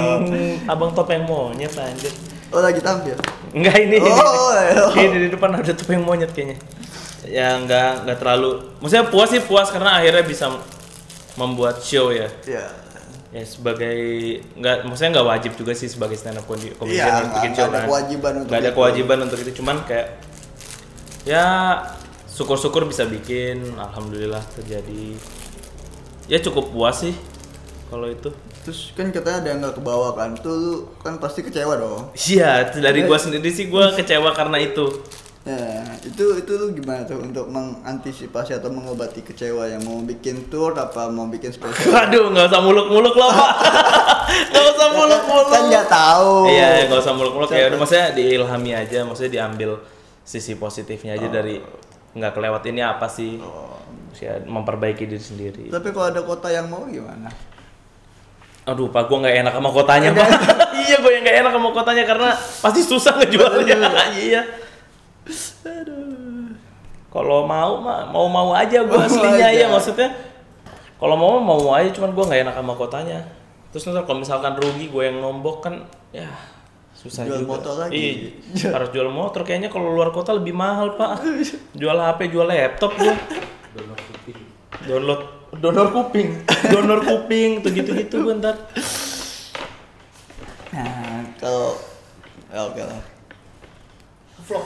abang 0.65 0.91
topeng 0.91 1.24
monyet 1.24 1.72
anjir 1.72 2.12
oh 2.50 2.60
lagi 2.60 2.79
tampil 2.79 3.15
Enggak 3.50 3.79
ini. 3.79 4.03
Oh, 4.03 4.51
iya. 4.91 5.08
ini 5.08 5.17
di 5.17 5.29
depan 5.32 5.55
ada 5.55 5.72
topeng 5.72 6.03
monyet 6.03 6.27
kayaknya. 6.29 6.60
Ya 7.24 7.55
enggak 7.55 8.03
enggak 8.03 8.20
terlalu. 8.20 8.67
Maksudnya 8.77 9.08
puas 9.08 9.32
sih 9.32 9.39
puas 9.39 9.72
karena 9.72 9.96
akhirnya 9.96 10.22
bisa 10.22 10.51
membuat 11.34 11.79
show 11.79 12.12
ya. 12.12 12.27
ya 12.44 12.67
Ya 13.32 13.44
sebagai 13.44 13.96
enggak 14.53 14.84
maksudnya 14.84 15.15
enggak 15.15 15.27
wajib 15.29 15.51
juga 15.55 15.72
sih 15.72 15.88
sebagai 15.88 16.15
stand 16.15 16.36
up 16.36 16.44
comedy 16.44 16.72
comedian 16.74 17.00
Iya, 17.00 17.05
harus 17.05 17.15
nggak- 17.15 17.32
bikin 17.34 17.50
nggak 17.50 17.55
show 17.58 17.63
ada 17.65 17.72
kan. 17.74 17.88
kewajiban 17.88 18.34
untuk 18.34 18.46
Nggak 18.46 18.60
ada 18.60 18.67
itu. 18.67 18.75
kewajiban 18.75 19.17
untuk 19.22 19.38
itu 19.39 19.51
cuman 19.55 19.75
kayak 19.82 20.08
ya 21.24 21.46
syukur-syukur 22.27 22.82
bisa 22.86 23.03
bikin 23.05 23.58
alhamdulillah 23.74 24.44
terjadi. 24.51 25.15
Ya 26.25 26.41
cukup 26.41 26.74
puas 26.74 27.01
sih. 27.01 27.13
kalau 27.86 28.10
itu. 28.10 28.34
Terus 28.65 28.91
kan 28.98 29.13
katanya 29.13 29.38
ada 29.46 29.48
yang 29.53 29.60
nggak 29.62 29.77
kebawa 29.77 30.17
kan, 30.17 30.34
tuh 30.41 30.55
lu 30.58 30.74
kan 31.00 31.22
pasti 31.22 31.46
kecewa 31.46 31.77
dong. 31.77 32.10
Iya, 32.17 32.74
dari 32.74 33.05
gua 33.05 33.22
sendiri 33.22 33.46
sih 33.53 33.70
gua 33.70 33.94
kecewa 33.94 34.34
karena 34.34 34.58
itu. 34.58 34.89
Ya, 35.46 35.86
itu 36.01 36.41
itu 36.41 36.51
lu 36.58 36.74
gimana 36.74 37.05
tuh 37.05 37.22
untuk 37.22 37.46
mengantisipasi 37.53 38.58
atau 38.58 38.74
mengobati 38.74 39.22
kecewa 39.22 39.70
yang 39.70 39.86
mau 39.86 40.01
bikin 40.01 40.50
tour 40.50 40.74
apa 40.74 41.05
mau 41.13 41.29
bikin 41.29 41.53
spesial? 41.53 41.86
Waduh, 41.94 42.34
nggak 42.34 42.50
usah 42.50 42.62
muluk-muluk 42.65 43.13
lah 43.13 43.29
pak. 43.29 43.51
Nggak 44.50 44.65
usah 44.74 44.88
muluk-muluk. 44.98 45.48
Kan 45.53 45.63
nggak 45.70 45.86
tahu. 45.86 46.50
Iya, 46.50 46.89
nggak 46.89 47.00
usah 47.05 47.13
muluk-muluk 47.13 47.50
ya. 47.53 47.70
Udah 47.70 47.77
maksudnya 47.77 48.08
diilhami 48.17 48.72
aja, 48.74 49.05
maksudnya 49.05 49.32
diambil 49.46 49.77
sisi 50.25 50.58
positifnya 50.58 51.13
aja 51.13 51.29
dari 51.29 51.62
nggak 52.17 52.34
kelewat 52.34 52.65
ini 52.65 52.82
apa 52.82 53.05
sih? 53.05 53.38
Ya, 54.22 54.39
memperbaiki 54.43 55.03
diri 55.10 55.19
sendiri. 55.19 55.63
Tapi 55.67 55.91
kalau 55.91 56.07
ada 56.07 56.22
kota 56.24 56.48
yang 56.48 56.72
mau 56.72 56.88
gimana? 56.88 57.27
Aduh, 58.65 58.89
pak, 58.89 59.05
gua 59.05 59.22
nggak 59.27 59.36
enak 59.45 59.53
sama 59.53 59.69
kotanya 59.69 60.10
pak. 60.15 60.27
iya, 60.88 60.98
gua 61.03 61.12
yang 61.13 61.24
nggak 61.27 61.38
enak 61.45 61.51
sama 61.53 61.69
kotanya 61.69 62.03
karena 62.07 62.29
pasti 62.36 62.81
susah 62.81 63.13
ngejualnya. 63.22 63.77
iya. 64.25 64.41
Aduh. 65.65 66.55
Kalau 67.13 67.48
mau 67.48 67.79
mah 67.79 68.12
mau 68.12 68.27
mau 68.27 68.51
aja 68.51 68.84
Mau 68.84 69.00
aslinya 69.00 69.48
aja. 69.48 69.63
ya 69.63 69.67
maksudnya. 69.72 70.10
Kalau 70.95 71.15
mau 71.15 71.38
mau 71.39 71.60
mau 71.60 71.72
aja, 71.77 71.91
cuman 71.93 72.12
gua 72.15 72.25
nggak 72.27 72.41
enak 72.50 72.55
sama 72.57 72.74
kotanya. 72.74 73.19
Terus 73.75 73.91
ntar 73.91 74.07
kalau 74.07 74.24
misalkan 74.24 74.55
rugi 74.55 74.88
gue 74.88 75.03
yang 75.03 75.19
nombok 75.19 75.67
kan, 75.67 75.84
ya 76.15 76.31
susah 76.95 77.27
Jual 77.27 77.43
juga. 77.43 77.60
motor 77.60 77.74
lagi. 77.75 78.31
Iya, 78.55 78.72
harus 78.72 78.89
jual 78.95 79.12
motor. 79.12 79.43
Kayaknya 79.43 79.67
kalau 79.67 79.91
luar 79.91 80.15
kota 80.15 80.31
lebih 80.31 80.55
mahal 80.55 80.95
pak. 80.95 81.19
Jual 81.79 82.00
HP, 82.00 82.31
jual 82.31 82.48
laptop 82.48 82.95
gua. 82.95 83.13
Download 84.86 85.22
donor 85.58 85.88
kuping, 85.89 86.46
donor 86.74 87.00
kuping, 87.01 87.63
tuh 87.65 87.72
gitu-gitu 87.74 88.22
gue 88.22 88.36
ntar. 88.38 88.56
Nah, 90.75 91.25
kalau 91.42 91.74
ya 92.51 92.60
oke 92.70 92.82
lah. 92.84 93.01
Vlog. 94.46 94.65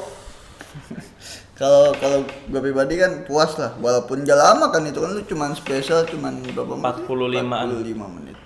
Kalau 1.60 1.92
kalau 2.00 2.24
gue 2.24 2.62
pribadi 2.64 2.96
kan 2.96 3.28
puas 3.28 3.52
lah, 3.60 3.76
walaupun 3.84 4.24
gak 4.24 4.40
lama 4.40 4.72
kan 4.72 4.88
itu 4.88 5.04
kan 5.04 5.12
lu 5.12 5.22
cuman 5.28 5.52
spesial 5.52 6.08
cuman 6.08 6.40
berapa 6.56 6.72
menit? 6.72 7.04
45-an. 7.04 7.68
45 7.84 8.16
menit. 8.16 8.38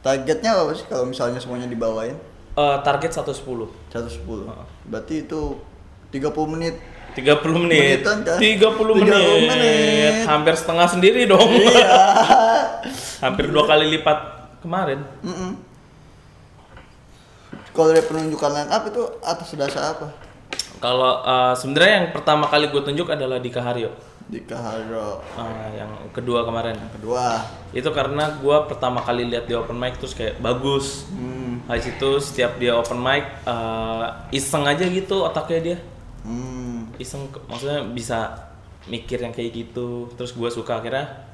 Targetnya 0.00 0.56
apa 0.56 0.72
sih 0.72 0.86
kalau 0.88 1.04
misalnya 1.04 1.36
semuanya 1.36 1.68
dibawain? 1.68 2.16
Eh, 2.56 2.76
target 2.80 3.12
110 3.12 3.68
110. 3.92 4.48
Berarti 4.88 5.28
itu 5.28 5.60
30 6.08 6.52
menit. 6.56 6.80
30 7.16 7.64
menit. 7.64 8.04
Menitan, 8.04 8.18
kan? 8.22 8.36
30 8.36 9.00
menit. 9.00 9.16
30 9.16 9.48
menit. 9.48 10.14
Hampir 10.28 10.54
setengah 10.54 10.86
sendiri 10.86 11.24
dong. 11.24 11.48
Iya. 11.48 11.96
Hampir 13.24 13.48
dua 13.48 13.64
kali 13.64 13.88
lipat 13.96 14.18
kemarin. 14.60 15.00
Mm-mm. 15.24 15.56
Kalau 17.72 17.88
dari 17.88 18.04
penunjukan 18.04 18.50
line 18.52 18.70
up 18.72 18.82
itu 18.84 19.02
atas 19.20 19.48
dasar 19.52 19.96
apa? 19.96 20.08
Kalau 20.76 21.24
eh, 21.24 21.54
sebenarnya 21.56 21.92
yang 22.04 22.08
pertama 22.12 22.44
kali 22.44 22.68
gue 22.68 22.82
tunjuk 22.84 23.08
adalah 23.08 23.40
di 23.40 23.48
Kaharyo. 23.48 23.92
Di 24.26 24.42
Kaharo 24.42 25.22
Eh, 25.38 25.68
yang 25.78 26.10
kedua 26.10 26.42
kemarin. 26.42 26.74
kedua. 26.98 27.40
Itu 27.70 27.94
karena 27.94 28.36
gue 28.36 28.56
pertama 28.66 28.98
kali 28.98 29.24
lihat 29.24 29.46
di 29.46 29.54
open 29.54 29.78
mic 29.78 29.96
terus 29.96 30.12
kayak 30.12 30.36
bagus. 30.36 31.06
Hmm. 31.14 31.62
Habis 31.64 31.94
itu 31.94 32.10
setiap 32.20 32.58
dia 32.58 32.76
open 32.76 32.98
mic 32.98 33.24
eh, 33.44 34.04
iseng 34.34 34.66
aja 34.66 34.84
gitu 34.84 35.22
otaknya 35.22 35.60
dia. 35.62 35.78
Hmm. 36.26 36.65
Iseng 36.98 37.28
maksudnya 37.46 37.82
bisa 37.86 38.48
mikir 38.86 39.18
yang 39.18 39.34
kayak 39.34 39.52
gitu. 39.52 40.10
Terus 40.14 40.32
gue 40.32 40.48
suka 40.48 40.78
akhirnya 40.78 41.26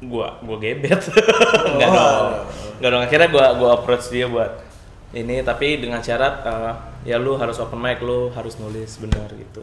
gue 0.00 0.26
gue 0.44 0.56
gebet. 0.60 1.00
Nggak 1.78 1.88
Oh. 1.88 1.94
dong. 1.94 2.28
Nggak 2.80 2.90
dong. 2.90 3.02
Akhirnya 3.02 3.28
gue 3.30 3.46
gue 3.60 3.68
approach 3.70 4.06
dia 4.10 4.26
buat 4.26 4.52
ini 5.14 5.46
tapi 5.46 5.78
dengan 5.78 6.02
syarat 6.02 6.42
eh, 6.42 6.74
ya 7.06 7.22
lu 7.22 7.38
harus 7.38 7.54
open 7.62 7.78
mic 7.78 8.02
lu 8.02 8.34
harus 8.34 8.58
nulis 8.58 8.98
benar 8.98 9.30
gitu. 9.30 9.62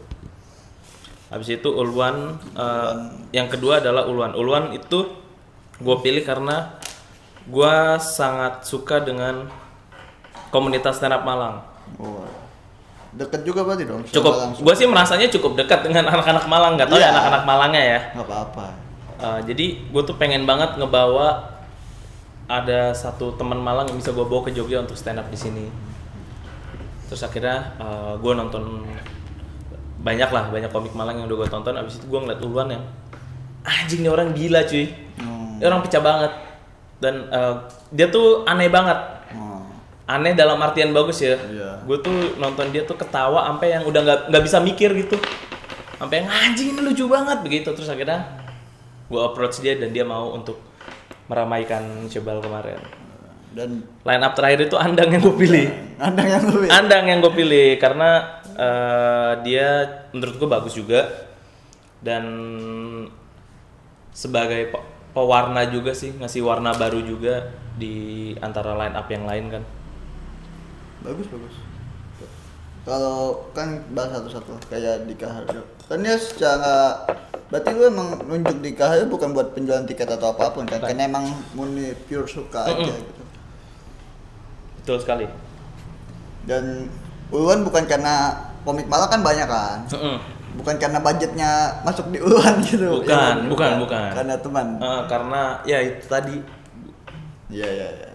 Habis 1.28 1.60
itu 1.60 1.68
Ulwan 1.68 2.36
eh, 2.56 2.92
yang 3.32 3.48
kedua 3.48 3.80
adalah 3.80 4.08
Ulwan. 4.08 4.32
Ulwan 4.32 4.72
itu 4.72 5.08
gue 5.80 5.96
pilih 6.00 6.24
karena 6.24 6.76
gue 7.42 7.74
sangat 7.98 8.62
suka 8.64 9.02
dengan 9.02 9.50
komunitas 10.52 11.00
stand 11.00 11.16
up 11.16 11.24
Malang. 11.24 11.64
Oh. 11.98 12.24
Deket 13.12 13.44
juga 13.44 13.60
berarti 13.60 13.84
dong. 13.84 14.00
cukup 14.08 14.32
gue 14.56 14.74
sih 14.74 14.88
merasanya 14.88 15.28
cukup 15.28 15.52
dekat 15.54 15.84
dengan 15.84 16.08
anak-anak 16.08 16.48
Malang 16.48 16.72
nggak 16.74 16.88
tahu 16.88 16.96
Iya. 16.96 17.08
ya 17.08 17.12
anak-anak 17.12 17.42
Malangnya 17.44 17.82
ya 17.82 18.00
nggak 18.16 18.24
apa-apa. 18.24 18.66
Uh, 19.22 19.38
jadi 19.44 19.66
gue 19.84 20.02
tuh 20.02 20.16
pengen 20.16 20.42
banget 20.42 20.74
ngebawa 20.76 21.52
ada 22.48 22.90
satu 22.92 23.36
teman 23.36 23.56
Malang 23.56 23.86
yang 23.86 23.96
bisa 23.96 24.10
gue 24.10 24.24
bawa 24.24 24.42
ke 24.42 24.50
Jogja 24.50 24.80
untuk 24.80 24.96
stand 24.96 25.16
up 25.16 25.28
di 25.28 25.36
sini 25.36 25.66
terus 27.06 27.20
akhirnya 27.20 27.76
gue 28.16 28.32
nonton 28.32 28.88
banyak 30.00 30.26
lah 30.26 30.48
banyak 30.48 30.68
komik 30.68 30.90
Malang 30.92 31.20
yang 31.20 31.28
udah 31.28 31.38
gue 31.38 31.48
tonton 31.48 31.76
abis 31.76 32.00
itu 32.00 32.08
gue 32.08 32.16
ngeliat 32.16 32.40
Ulwan 32.40 32.72
yang 32.72 32.84
anjing 33.62 34.00
nih 34.00 34.10
orang 34.10 34.32
gila 34.32 34.64
cuy 34.64 34.88
Hmm. 35.12 35.60
Orang 35.60 35.84
pecah 35.84 36.00
banget 36.00 36.32
dan 36.98 37.28
uh, 37.28 37.54
dia 37.92 38.08
tuh 38.08 38.42
aneh 38.42 38.66
banget. 38.66 38.96
Aneh 40.04 40.34
dalam 40.34 40.58
artian 40.58 40.90
bagus 40.90 41.22
ya. 41.22 41.38
Iya. 41.38 41.82
Gue 41.86 41.98
tuh 41.98 42.36
nonton 42.36 42.70
dia 42.70 42.82
tuh 42.82 42.98
ketawa 42.98 43.46
sampai 43.46 43.74
yang 43.74 43.84
udah 43.86 44.00
nggak 44.02 44.20
nggak 44.30 44.42
bisa 44.42 44.58
mikir 44.58 44.90
gitu. 44.96 45.16
Sampai 45.96 46.22
yang 46.22 46.28
anjing 46.28 46.74
ini 46.74 46.80
lucu 46.82 47.06
banget 47.06 47.38
begitu 47.40 47.70
terus 47.70 47.86
akhirnya 47.86 48.26
gue 49.06 49.20
approach 49.20 49.60
dia 49.60 49.78
dan 49.78 49.92
dia 49.92 50.02
mau 50.02 50.32
untuk 50.32 50.58
meramaikan 51.30 52.08
Cebal 52.10 52.42
kemarin. 52.42 52.80
Dan 53.52 53.84
Line 54.02 54.24
up 54.24 54.32
terakhir 54.32 54.64
itu 54.66 54.76
Andang 54.80 55.12
yang 55.12 55.22
gue 55.22 55.36
pilih. 55.36 55.66
ada 56.00 56.22
yang 56.24 56.42
lebih. 56.48 56.68
Andang 56.72 57.04
yang 57.06 57.18
gue 57.20 57.32
pilih 57.32 57.68
karena 57.78 58.10
eh, 58.56 59.32
dia 59.44 59.68
menurut 60.10 60.34
gue 60.34 60.48
bagus 60.48 60.74
juga 60.74 61.06
dan 62.02 62.24
sebagai 64.12 64.72
pe- 64.72 64.86
pewarna 65.12 65.68
juga 65.68 65.92
sih 65.92 66.12
ngasih 66.16 66.42
warna 66.42 66.72
baru 66.74 67.00
juga 67.00 67.52
di 67.76 68.32
antara 68.40 68.74
line 68.76 68.96
up 68.96 69.06
yang 69.06 69.24
lain 69.24 69.44
kan. 69.48 69.62
Bagus 71.02 71.26
bagus. 71.28 71.56
Kalau 72.82 73.46
kan 73.54 73.78
bahas 73.94 74.18
satu-satu 74.18 74.58
kayak 74.66 75.06
di 75.06 75.14
Kaharo. 75.14 75.62
Kan 75.86 76.02
dia 76.02 76.18
secara 76.18 77.06
berarti 77.46 77.70
lu 77.78 77.86
emang 77.86 78.18
nunjuk 78.26 78.58
di 78.58 78.74
Kaharo 78.74 79.06
bukan 79.06 79.30
buat 79.30 79.54
penjualan 79.54 79.86
tiket 79.86 80.10
atau 80.10 80.34
apa 80.34 80.50
pun 80.50 80.66
kan? 80.66 80.82
Karena 80.82 81.06
emang 81.06 81.30
murni 81.54 81.94
pure 82.10 82.26
suka 82.26 82.66
aja 82.66 82.90
gitu. 82.90 83.22
Betul 84.82 84.98
sekali. 84.98 85.26
Dan 86.42 86.90
Ulwan 87.30 87.62
bukan 87.62 87.86
karena 87.86 88.34
komik 88.66 88.90
malah 88.90 89.06
kan 89.06 89.22
banyak 89.22 89.46
kan? 89.46 89.86
Bukan 90.58 90.74
karena 90.82 90.98
budgetnya 90.98 91.50
masuk 91.86 92.10
di 92.10 92.18
Ulwan 92.18 92.58
gitu. 92.66 92.98
Bukan, 92.98 93.06
Ya, 93.06 93.46
bukan, 93.46 93.70
bukan. 93.86 94.10
Karena 94.10 94.34
teman. 94.42 94.66
Eh, 94.82 95.02
karena 95.06 95.42
ya 95.62 95.78
itu 95.86 96.06
tadi 96.10 96.42
Iya 97.46 97.68
iya 97.68 97.88
iya. 97.94 98.08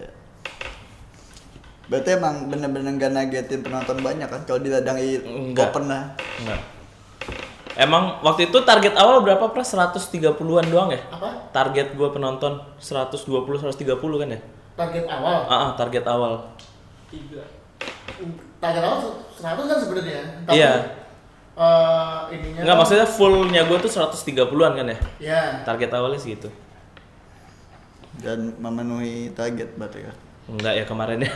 Iya. 1.88 1.90
Berarti 1.90 2.10
emang 2.14 2.36
bener-bener 2.48 2.92
gak 2.98 3.14
nagetin 3.14 3.64
penonton 3.64 3.98
banyak 3.98 4.28
kan 4.28 4.44
kalau 4.44 4.60
diladangi 4.60 5.24
Enggak. 5.24 5.72
open 5.72 5.88
lah. 5.88 6.04
enggak. 6.38 6.60
Emang 7.78 8.20
waktu 8.20 8.50
itu 8.50 8.58
target 8.62 8.92
awal 8.94 9.22
berapa 9.22 9.48
pras? 9.48 9.70
130-an 9.70 10.34
doang 10.68 10.90
ya? 10.90 11.00
Apa? 11.08 11.54
Target 11.54 11.94
gua 11.94 12.10
penonton 12.10 12.58
120 12.76 13.24
130 13.56 13.78
kan 14.18 14.28
ya? 14.28 14.40
Target 14.76 15.06
awal. 15.08 15.46
Ah, 15.46 15.54
ah, 15.54 15.70
target 15.74 16.04
awal. 16.04 16.42
Tiga. 17.08 17.46
Target 18.58 18.82
awal 18.82 19.00
100 19.32 19.70
kan 19.70 19.78
sebenarnya. 19.78 20.20
Tapi, 20.44 20.58
Iya. 20.58 20.72
eh, 21.54 22.20
ininya. 22.34 22.62
Enggak 22.66 22.74
kan- 22.74 22.80
maksudnya 22.82 23.08
fullnya 23.08 23.62
gua 23.64 23.78
tuh 23.78 23.92
130-an 23.94 24.74
kan 24.74 24.86
ya? 24.90 24.98
Ya. 25.22 25.42
Target 25.64 25.94
awalnya 25.94 26.18
segitu. 26.18 26.50
Dan 28.18 28.58
memenuhi 28.58 29.30
target 29.32 29.78
berarti 29.78 30.02
kan. 30.02 30.18
Enggak 30.48 30.74
ya 30.80 30.84
kemarin 30.88 31.20
ya. 31.20 31.34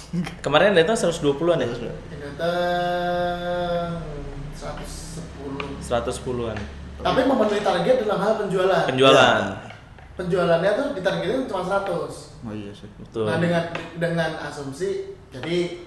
kemarin 0.44 0.72
datang 0.72 0.96
120-an 0.96 1.60
ya? 1.60 1.68
Datang 2.32 4.00
110. 4.56 5.84
110-an. 5.84 6.58
Tapi 7.04 7.20
memenuhi 7.28 7.60
target 7.60 7.96
dalam 8.08 8.18
hal 8.24 8.32
penjualan. 8.40 8.84
Penjualan. 8.88 9.42
Penjualannya 10.14 10.70
tuh 10.78 10.86
ditargetin 10.96 11.44
cuma 11.44 11.60
100. 11.60 11.84
Oh 12.48 12.54
iya 12.56 12.72
sih. 12.72 12.88
Betul. 12.96 13.28
Nah 13.28 13.36
dengan 13.36 13.64
dengan 14.00 14.30
asumsi 14.48 15.12
jadi 15.28 15.84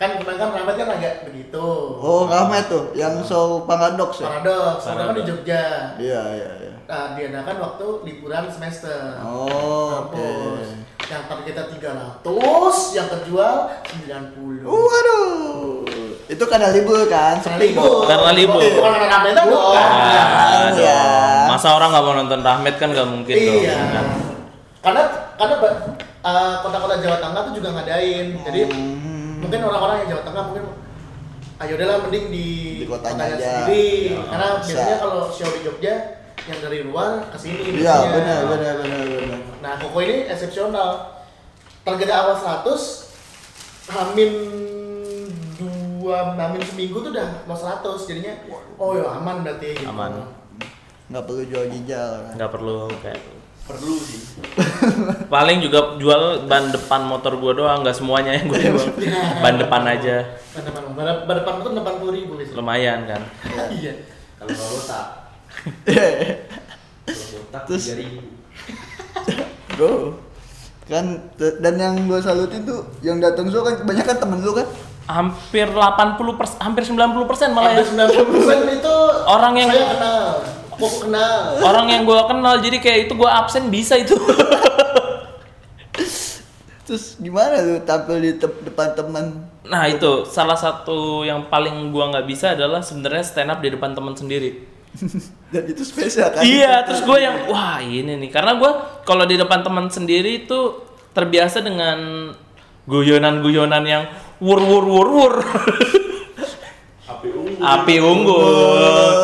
kan 0.00 0.16
kemarin 0.16 0.38
kan 0.40 0.48
Rahmat 0.50 0.74
kan 0.74 0.88
agak 0.96 1.14
begitu. 1.28 1.66
Oh, 2.00 2.24
Rahmat 2.24 2.64
tuh 2.66 2.96
yang 2.96 3.20
show 3.20 3.68
paradoks 3.68 4.16
ya? 4.16 4.32
Paradoks, 4.32 4.82
karena 4.82 5.02
kan 5.04 5.14
di. 5.14 5.22
Jogja. 5.22 5.64
Iya 6.00 6.20
iya 6.32 6.50
iya. 6.56 6.72
Nah, 6.88 7.14
diadakan 7.14 7.56
waktu 7.60 7.86
liburan 8.02 8.48
semester. 8.48 9.20
Oh, 9.20 10.08
oke. 10.08 10.16
Kampus. 10.16 10.68
Yang 11.04 11.22
targetnya 11.26 11.64
300, 11.68 12.96
yang 12.96 13.06
terjual 13.06 13.54
90. 13.84 14.64
Waduh. 14.64 15.84
Itu 16.26 16.44
karena 16.46 16.70
libur 16.70 17.04
kan? 17.04 17.36
Karena 17.38 17.58
Sepi 17.58 17.68
libur. 17.68 17.84
dong. 17.84 18.08
Karena 18.08 18.30
libur. 18.32 18.62
Bukan 18.64 18.90
karena 18.90 19.06
Rahmat 19.06 19.32
dong. 19.36 19.48
Bukan. 19.50 19.76
Ah, 19.76 20.70
Iya. 20.72 21.02
dong. 21.02 21.48
Masa 21.50 21.68
orang 21.74 21.88
nggak 21.90 22.04
mau 22.04 22.14
nonton 22.16 22.40
Rahmat 22.40 22.74
kan 22.74 22.88
nggak 22.88 23.08
mungkin 23.10 23.34
dong. 23.36 23.58
Iya. 23.60 23.74
kan? 23.90 24.06
Karena 24.80 25.02
karena 25.36 25.54
ba- 25.60 25.78
Jawa 27.00 27.16
Tengah 27.18 27.40
tuh 27.42 27.54
juga 27.54 27.68
ngadain. 27.72 28.26
Jadi 28.40 28.60
Hmm. 28.66 28.99
Mungkin 29.40 29.60
orang-orang 29.64 29.96
yang 30.00 30.08
Jawa 30.10 30.22
Tengah 30.22 30.44
mungkin 30.46 30.64
ayo 31.60 31.72
udahlah 31.76 31.98
mending 32.04 32.26
di, 32.28 32.46
Di 32.80 32.86
kotanya 32.88 33.24
aja. 33.26 33.36
sendiri. 33.36 33.88
Ya, 34.10 34.20
Karena 34.26 34.46
bisa. 34.56 34.68
biasanya 34.70 34.96
kalau 34.96 35.20
show 35.28 35.50
di 35.50 35.60
Jogja 35.60 35.94
yang 36.40 36.58
dari 36.58 36.78
luar 36.82 37.10
ke 37.28 37.36
sini. 37.36 37.60
Iya, 37.60 37.72
biasanya. 38.00 38.10
benar 38.16 38.40
benar 38.48 38.74
benar 38.80 39.00
benar. 39.04 39.38
Nah, 39.60 39.72
Koko 39.76 39.98
ini 40.00 40.16
eksepsional. 40.24 40.88
Target 41.80 42.08
awal 42.08 42.36
100 42.36 42.64
Hamin 43.90 44.32
dua 45.56 46.32
Hamin 46.32 46.62
seminggu 46.62 47.00
tuh 47.00 47.10
udah 47.10 47.44
mau 47.44 47.52
100 47.52 47.84
jadinya 48.04 48.32
oh 48.76 48.96
ya 48.96 49.04
aman 49.12 49.42
berarti 49.42 49.76
gitu. 49.76 49.88
Aman. 49.88 50.12
Nggak 51.08 51.24
perlu 51.26 51.42
jual 51.44 51.64
ginjal. 51.68 52.36
nggak 52.36 52.50
perlu 52.50 52.88
kayak 53.00 53.20
Perlu 53.72 53.94
sih. 53.98 54.18
paling 55.32 55.58
juga 55.60 55.78
jual 55.96 56.22
ban 56.44 56.68
depan 56.68 57.00
motor 57.02 57.36
gua 57.36 57.52
doang 57.52 57.78
nggak 57.80 57.94
semuanya 57.94 58.32
yang 58.32 58.46
gue 58.46 58.58
jual 58.60 58.88
ban 59.38 59.54
depan 59.54 59.82
aja 59.84 60.26
Ban 60.50 60.62
depan, 60.64 60.82
ban 60.90 61.06
ban 61.22 61.36
depan 61.36 61.52
itu 61.56 61.70
80 61.70 62.16
ribu 62.16 62.32
biasanya. 62.34 62.56
lumayan 62.56 63.00
kan 63.04 63.22
Iya. 63.70 63.92
Kalau 64.36 64.50
nggak 64.50 64.68
botak, 64.68 65.06
kalau 67.04 67.26
botak 67.36 67.62
Terus- 67.64 67.86
tiga 67.86 67.96
ribu. 67.96 68.18
Bro. 69.70 69.92
Kan 70.84 71.06
dan 71.38 71.74
yang 71.76 71.94
gue 72.02 72.18
salutin 72.18 72.64
tuh 72.64 72.82
yang 73.00 73.16
datang 73.16 73.46
show 73.46 73.62
kan 73.62 73.76
kebanyakan 73.76 74.16
temen 74.16 74.38
lu 74.40 74.52
kan. 74.52 74.66
hampir 75.06 75.66
80 75.66 75.82
persen 76.32 76.58
hampir 76.60 76.82
90 76.84 76.98
persen 77.26 77.48
malah 77.50 77.72
ya 77.72 77.82
Hampir 77.82 78.06
90% 78.46 78.78
itu 78.78 78.94
Orang 79.24 79.54
yang- 79.54 79.66
saya 79.68 79.86
kenal. 79.88 80.26
Koko 80.80 81.04
kenal. 81.04 81.60
orang 81.60 81.86
yang 81.88 82.02
gua 82.02 82.24
kenal 82.24 82.56
jadi 82.58 82.76
kayak 82.76 82.98
itu 83.04 83.14
gua 83.14 83.30
absen 83.38 83.68
bisa 83.68 83.94
itu 83.94 84.16
Terus 86.82 87.14
gimana 87.16 87.60
lu 87.60 87.78
tampil 87.80 88.18
di 88.18 88.32
te- 88.34 88.62
depan 88.64 88.92
teman? 88.92 89.46
nah 89.62 89.86
itu 89.86 90.26
salah 90.26 90.56
satu 90.56 91.22
yang 91.22 91.46
paling 91.46 91.70
gua 91.88 92.10
nggak 92.10 92.26
bisa 92.26 92.46
adalah 92.52 92.80
sebenarnya 92.80 93.22
stand 93.22 93.48
up 93.48 93.60
di 93.60 93.70
depan 93.70 93.92
teman 93.92 94.12
sendiri 94.12 94.66
Dan 95.52 95.62
itu 95.64 95.82
spesial 95.82 96.32
kan? 96.32 96.42
iya 96.42 96.82
terus 96.82 96.98
gue 97.00 97.14
yang 97.16 97.46
wah 97.46 97.78
ini 97.78 98.16
nih 98.16 98.30
karena 98.30 98.56
gua 98.56 98.72
kalau 99.00 99.22
di 99.22 99.34
depan 99.34 99.60
teman 99.60 99.86
sendiri 99.86 100.42
itu 100.42 100.82
terbiasa 101.10 101.60
dengan 101.60 102.30
guyonan-guyonan 102.84 103.84
yang 103.84 104.04
wur 104.38 104.58
wur 104.58 104.82
wur 104.82 105.08
wur 105.08 105.34
Api 107.06 107.28
ungu. 107.28 107.54
api 107.60 107.96
unggul 108.00 109.19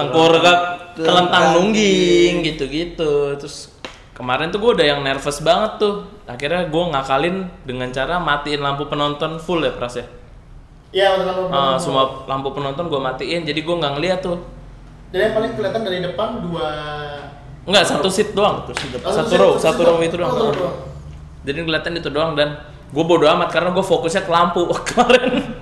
tengkorak 0.00 0.58
kelentang 0.96 1.44
nungging 1.54 2.32
gitu-gitu 2.42 3.12
terus 3.36 3.70
kemarin 4.12 4.48
tuh 4.48 4.58
gue 4.58 4.70
udah 4.76 4.86
yang 4.86 5.00
nervous 5.00 5.40
banget 5.40 5.78
tuh 5.78 5.94
akhirnya 6.24 6.66
gue 6.66 6.84
ngakalin 6.92 7.36
dengan 7.62 7.88
cara 7.88 8.16
matiin 8.16 8.60
lampu 8.60 8.84
penonton 8.84 9.36
full 9.36 9.60
ya 9.60 9.72
pras 9.72 9.96
ya 9.96 10.06
Iya, 10.90 11.14
betul 11.14 11.46
betul. 11.46 11.54
Ah, 11.54 11.78
semua 11.78 12.26
lampu 12.26 12.50
penonton 12.50 12.90
gue 12.90 12.98
matiin 12.98 13.46
jadi 13.46 13.60
gue 13.62 13.76
nggak 13.78 13.92
ngeliat 13.94 14.20
tuh 14.20 14.42
Jadi 15.10 15.22
yang 15.22 15.34
paling 15.34 15.52
kelihatan 15.54 15.82
dari 15.82 15.98
depan 16.02 16.28
dua 16.42 16.68
Enggak, 17.60 17.84
satu 17.86 18.08
seat 18.08 18.32
doang. 18.32 18.64
Satu 18.64 18.74
seat 18.74 18.98
Oh, 18.98 19.12
Satu 19.12 19.32
row, 19.36 19.52
satu 19.54 19.80
row 19.84 19.94
doang. 19.94 20.02
itu 20.02 20.16
doang. 20.18 20.32
Oh, 20.32 20.50
satu 20.50 20.58
row. 20.58 20.72
Jadi 21.46 21.58
kelihatan 21.62 21.92
itu 21.94 22.08
doang 22.10 22.32
dan 22.34 22.58
gue 22.90 23.04
bodo 23.06 23.22
amat 23.28 23.48
karena 23.48 23.70
gue 23.70 23.84
fokusnya 23.84 24.26
ke 24.26 24.32
lampu 24.32 24.66
kemarin. 24.90 25.54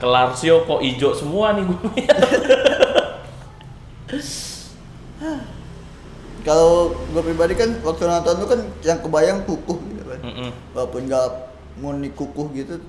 Kelar 0.00 0.32
show 0.32 0.64
kok 0.64 0.80
ijo 0.80 1.12
semua 1.12 1.52
nih 1.52 1.68
gue. 1.68 1.76
Kalau 6.40 6.96
gue 7.12 7.20
pribadi 7.20 7.52
kan 7.52 7.68
waktu 7.84 8.08
nonton 8.08 8.34
lu 8.40 8.46
kan 8.48 8.60
yang 8.80 8.98
kebayang 9.04 9.44
kukuh 9.44 9.76
gitu 9.92 10.02
kan. 10.08 10.20
Mm-mm. 10.24 10.48
Walaupun 10.72 11.04
nggak 11.04 11.26
murni 11.84 12.08
kukuh 12.16 12.48
gitu. 12.56 12.80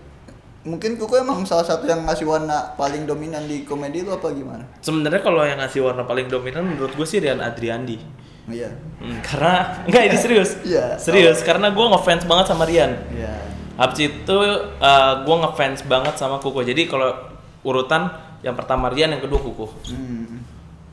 Mungkin 0.63 0.95
kukuh 0.95 1.25
emang 1.25 1.43
salah 1.43 1.65
satu 1.65 1.89
yang 1.89 2.07
ngasih 2.07 2.23
warna 2.23 2.77
paling 2.79 3.03
dominan 3.03 3.43
di 3.43 3.67
komedi 3.67 4.07
lu 4.07 4.15
apa 4.15 4.31
gimana? 4.31 4.63
Sebenarnya 4.79 5.19
kalau 5.19 5.43
yang 5.43 5.59
ngasih 5.59 5.83
warna 5.83 6.07
paling 6.07 6.31
dominan 6.31 6.63
menurut 6.63 6.95
gue 6.95 7.03
sih 7.03 7.19
Rian 7.19 7.43
Adriandi. 7.43 7.99
Iya. 8.47 8.71
Hmm, 9.03 9.19
karena 9.19 9.53
enggak 9.89 10.03
ini 10.07 10.17
serius. 10.17 10.51
Iya. 10.63 10.95
Serius 10.95 11.43
karena 11.43 11.75
gue 11.75 11.85
ngefans 11.91 12.23
banget 12.23 12.45
sama 12.55 12.63
Rian. 12.63 12.93
Iya. 13.11 13.30
Habis 13.79 13.99
itu 14.11 14.37
uh, 14.79 15.13
gue 15.23 15.35
ngefans 15.47 15.87
banget 15.87 16.15
sama 16.19 16.39
Kuko. 16.39 16.63
Jadi 16.63 16.87
kalau 16.87 17.15
urutan 17.61 18.11
yang 18.41 18.57
pertama 18.57 18.89
Rian, 18.91 19.13
yang 19.13 19.23
kedua 19.23 19.39
Kuko. 19.39 19.67
Hmm. 19.87 20.43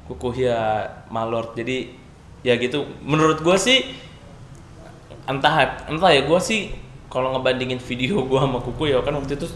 Kukuh 0.08 0.34
ya 0.36 0.88
malort 1.12 1.52
jadi 1.52 1.92
ya 2.46 2.54
gitu 2.56 2.86
menurut 3.02 3.42
gue 3.42 3.56
sih 3.58 3.82
entah 5.28 5.84
entah 5.90 6.10
ya 6.14 6.22
gue 6.24 6.40
sih 6.40 6.72
kalau 7.12 7.36
ngebandingin 7.36 7.80
video 7.82 8.22
gue 8.30 8.40
sama 8.40 8.58
Kuku 8.62 8.88
ya 8.88 9.02
kan 9.04 9.16
waktu 9.18 9.36
itu 9.36 9.46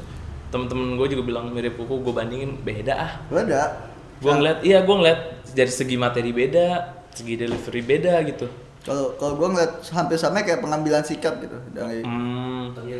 temen-temen 0.52 1.00
gue 1.00 1.06
juga 1.16 1.22
bilang 1.24 1.48
mirip 1.48 1.78
Kuku 1.80 2.04
gue 2.04 2.12
bandingin 2.12 2.60
beda 2.60 2.92
ah 2.92 3.12
ada? 3.32 3.88
gue 4.22 4.30
ngeliat 4.30 4.58
iya 4.62 4.84
gue 4.84 4.94
ngeliat 4.94 5.20
dari 5.56 5.72
segi 5.72 5.96
materi 5.98 6.30
beda 6.30 6.66
segi 7.10 7.34
delivery 7.34 7.82
beda 7.82 8.14
gitu 8.28 8.46
Kalau 8.82 9.14
kalau 9.14 9.38
gue 9.38 9.48
ngeliat 9.54 9.72
hampir 9.94 10.18
sama 10.18 10.42
kayak 10.42 10.58
pengambilan 10.58 11.06
sikap 11.06 11.38
gitu 11.38 11.54
dari 11.70 12.02
hmm, 12.02 12.74
ya. 12.82 12.98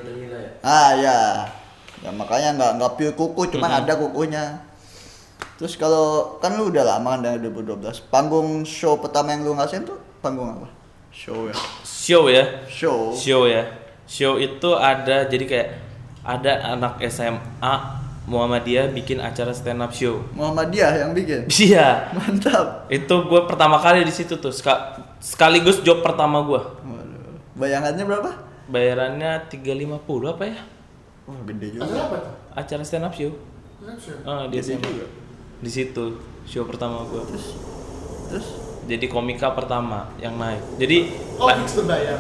ah 0.62 0.95
ya 0.95 1.18
ya 2.03 2.11
makanya 2.14 2.55
nggak 2.55 2.73
nggak 2.79 2.92
pure 2.95 3.14
kuku 3.18 3.42
cuman 3.59 3.83
ada 3.83 3.99
kukunya. 3.99 4.62
Terus 5.59 5.75
kalau 5.75 6.38
kan 6.38 6.55
lu 6.55 6.71
udah 6.71 6.87
lama 6.87 7.18
kan 7.18 7.21
dari 7.23 7.42
2012 7.51 8.11
panggung 8.11 8.62
show 8.62 8.99
pertama 8.99 9.35
yang 9.35 9.42
lu 9.42 9.59
ngasihin 9.59 9.83
tuh 9.83 9.99
panggung 10.23 10.55
apa? 10.55 10.71
Show 11.11 11.51
ya. 11.51 11.55
Show 11.83 12.23
ya? 12.31 12.45
Show. 12.71 12.99
Show 13.14 13.42
ya. 13.51 13.62
Show 14.07 14.38
itu 14.38 14.71
ada 14.79 15.27
jadi 15.27 15.45
kayak 15.47 15.68
ada 16.23 16.79
anak 16.79 17.03
SMA 17.11 17.75
Muhammadiyah 18.23 18.95
bikin 18.95 19.18
acara 19.18 19.51
stand 19.51 19.83
up 19.83 19.90
show. 19.90 20.23
Muhammadiyah 20.38 21.03
yang 21.03 21.11
bikin? 21.11 21.51
Iya. 21.51 22.14
Mantap. 22.14 22.87
Itu 22.87 23.27
gue 23.27 23.40
pertama 23.51 23.83
kali 23.83 24.07
di 24.07 24.14
situ 24.14 24.38
tuh 24.38 24.55
Ska- 24.55 25.12
sekaligus 25.22 25.78
job 25.80 26.02
pertama 26.02 26.42
gue 26.42 26.61
bayangannya 27.54 28.02
berapa? 28.02 28.30
Bayarannya 28.66 29.46
350 29.46 30.02
apa 30.26 30.44
ya? 30.48 30.58
Wah 31.22 31.38
gede 31.44 31.76
juga. 31.76 31.85
Acara 31.87 32.02
apa 32.02 32.16
tuh? 32.18 32.35
acara 32.52 32.82
stand 32.82 33.06
up 33.06 33.14
show. 33.14 33.32
Ah 34.24 34.46
di 34.46 34.56
Gede 34.56 34.74
SMA 34.74 34.82
juga. 34.82 35.06
di 35.62 35.70
situ 35.70 36.04
show 36.42 36.66
pertama 36.66 37.06
gue 37.06 37.22
terus? 37.28 37.46
Jadi 38.82 39.06
komika 39.06 39.54
pertama 39.54 40.11
yang 40.18 40.35
naik. 40.35 40.58
Jadi 40.74 41.14
Oh, 41.38 41.46
fix 41.52 41.78
berbayar. 41.78 42.18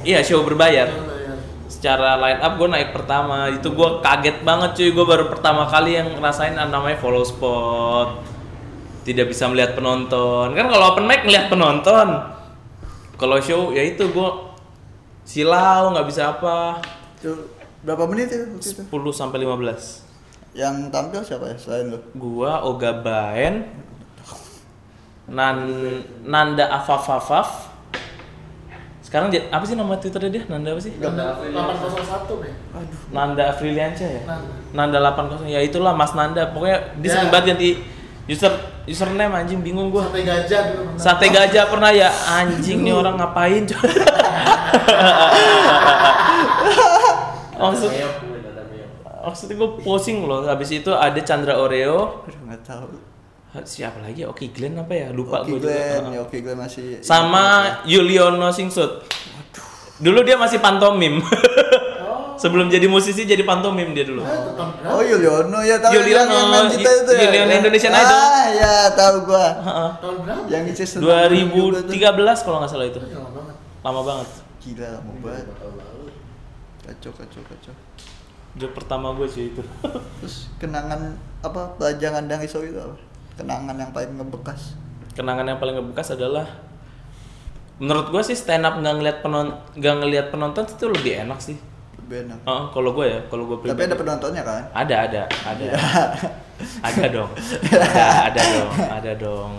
iya 0.00 0.24
show 0.24 0.40
berbayar. 0.40 0.88
Berbayar. 0.88 1.36
secara 1.66 2.16
line 2.16 2.40
up 2.40 2.52
gue 2.56 2.68
naik 2.70 2.90
pertama. 2.92 3.50
Itu 3.50 3.74
gue 3.74 3.88
kaget 4.00 4.40
banget 4.40 4.70
cuy. 4.74 4.90
Gue 4.90 5.04
baru 5.04 5.28
pertama 5.28 5.66
kali 5.66 5.98
yang 5.98 6.08
ngerasain 6.14 6.54
namanya 6.54 6.96
follow 6.96 7.20
spot 7.20 8.22
tidak 9.02 9.26
bisa 9.28 9.48
melihat 9.48 9.72
penonton. 9.74 10.52
Kan 10.52 10.66
kalau 10.68 10.92
open 10.92 11.06
mic 11.06 11.24
ngeliat 11.24 11.48
penonton. 11.48 12.08
Kalau 13.14 13.36
show 13.38 13.70
ya 13.70 13.84
itu 13.84 14.08
gue 14.08 14.30
silau 15.24 15.92
nggak 15.92 16.06
bisa 16.08 16.32
apa. 16.32 16.80
Berapa 17.80 18.04
menit 18.08 18.28
itu 18.28 18.44
waktu 18.44 18.68
itu? 18.76 18.82
10 18.88 18.92
sampai 19.12 19.40
15 19.40 20.08
yang 20.50 20.90
tampil 20.90 21.22
siapa 21.22 21.46
ya 21.46 21.56
selain 21.56 21.94
lu? 21.94 21.98
Gua 22.12 22.58
Oga 22.66 22.90
Baen 22.90 23.70
Nan 25.30 25.58
Nanda 26.26 26.66
Afafafaf. 26.74 27.70
Sekarang 29.00 29.30
apa 29.30 29.64
sih 29.64 29.78
nama 29.78 29.94
twitternya 29.96 30.30
dia? 30.30 30.42
Nanda 30.50 30.74
apa 30.74 30.80
sih? 30.82 30.92
Nanda 30.98 31.38
801 31.38 32.42
nih. 32.42 32.54
aduh. 32.74 32.98
Nanda 33.14 33.42
Afriliansyah 33.54 34.08
ya? 34.10 34.22
Nanda. 34.26 34.98
Nanda 34.98 34.98
80 35.46 35.54
ya 35.54 35.60
itulah 35.62 35.94
Mas 35.94 36.12
Nanda. 36.12 36.50
Pokoknya 36.50 36.98
dia 36.98 37.08
Ya. 37.08 37.12
sering 37.16 37.30
banget 37.30 37.46
ganti 37.54 37.70
user 38.30 38.52
username 38.86 39.34
anjing 39.34 39.58
bingung 39.58 39.90
gua. 39.90 40.06
Sate 40.06 40.22
gajah 40.22 40.60
dulu. 40.70 40.82
pernah. 40.94 41.02
sate 41.02 41.26
gajah 41.28 41.64
pernah 41.66 41.90
ya? 41.90 42.10
Anjing 42.30 42.78
nih 42.86 42.94
orang 42.94 43.18
ngapain 43.18 43.66
coba 43.66 43.90
maksud 47.60 47.90
maksudnya 49.20 49.54
gue 49.60 49.70
posing 49.84 50.24
loh 50.24 50.48
habis 50.48 50.72
itu 50.72 50.88
ada 50.94 51.20
Chandra 51.20 51.60
Oreo. 51.60 52.24
Nggak 52.46 52.62
tahu. 52.64 52.88
Siapa 53.66 53.98
lagi 54.00 54.22
Oki 54.22 54.54
Glenn 54.54 54.78
apa 54.78 54.94
ya? 54.94 55.08
Lupa 55.10 55.42
Oke 55.42 55.58
gue 55.58 55.58
juga. 55.60 55.66
Glenn 55.68 56.04
Heeh. 56.06 56.14
ya 56.16 56.20
Oke 56.22 56.36
Glenn 56.40 56.56
masih 56.56 57.02
sama 57.04 57.42
Yuliono 57.84 58.48
Singsut. 58.54 59.04
Dulu 60.00 60.24
dia 60.24 60.40
masih 60.40 60.56
pantomim 60.64 61.20
sebelum 62.40 62.66
jadi 62.66 62.86
musisi 62.86 63.22
jadi 63.22 63.44
pantomim 63.44 63.92
dia 63.92 64.02
dulu 64.02 64.20
Ah, 64.20 64.32
berapa? 64.50 64.90
Oh 64.90 65.00
Yuliono 65.00 65.60
ya 65.60 65.76
tahu 65.76 65.92
Yuliono, 65.94 66.32
yang 66.32 66.48
main 66.48 66.66
kita 66.68 66.90
itu 66.98 67.10
ya. 67.12 67.20
Yuliono 67.22 67.50
Ya. 67.50 67.56
Indonesian 67.58 67.92
Idol. 67.92 68.16
Ah 68.16 68.44
ya 68.50 68.72
tahu 68.90 69.16
gua. 69.22 69.46
Heeh. 69.54 69.90
Tahun 69.98 70.16
berapa? 70.18 70.44
Yang 70.48 70.64
tuh. 70.96 71.00
2013 71.04 71.92
kalau 72.40 72.56
nggak 72.58 72.70
salah 72.70 72.86
itu 72.86 72.98
Lama 72.98 73.30
banget. 73.30 73.56
lama 73.80 74.00
banget 74.02 74.28
Gila 74.58 74.88
lama 74.90 75.12
banget. 75.20 75.46
Kacau 76.82 77.12
kacau 77.14 77.42
kacau. 77.44 77.74
job 78.50 78.72
pertama 78.72 79.14
gue 79.14 79.24
sih 79.24 79.44
itu 79.48 79.62
Terus 80.18 80.50
kenangan 80.56 81.14
apa 81.38 81.76
pelajaran 81.76 82.26
dari 82.26 82.44
show 82.44 82.60
itu 82.60 82.74
apa? 82.76 82.98
Kenangan 83.36 83.76
yang 83.76 83.90
paling 83.90 84.16
ngebekas. 84.16 84.74
kenangan 85.10 85.44
yang 85.44 85.58
paling 85.58 85.76
ngebekas 85.76 86.12
adalah 86.12 86.46
menurut 87.76 88.08
gue 88.08 88.22
sih 88.22 88.34
stand 88.34 88.62
up 88.62 88.74
nggak 88.74 88.94
ngeliat 88.94 89.18
penon 89.20 89.48
nggak 89.72 89.94
ngeliat 89.96 90.26
penonton 90.28 90.64
itu 90.64 90.86
lebih 90.86 91.12
enak 91.20 91.38
sih 91.38 91.56
Lebih 92.10 92.26
enak. 92.26 92.38
Oh, 92.42 92.62
kalau 92.74 92.90
gue 92.90 93.06
ya 93.06 93.22
kalau 93.30 93.46
gue 93.46 93.54
Tapi 93.62 93.70
pribadi. 93.70 93.86
ada 93.86 93.94
penontonnya 93.94 94.42
kan? 94.42 94.62
ada 94.74 94.94
ada 95.06 95.22
ada. 95.46 95.66
Ada 96.82 97.06
dong. 97.06 97.30
Ada 97.70 98.02
ada 98.26 98.42
dong 98.50 98.72
ada 98.90 99.12
dong. 99.14 99.52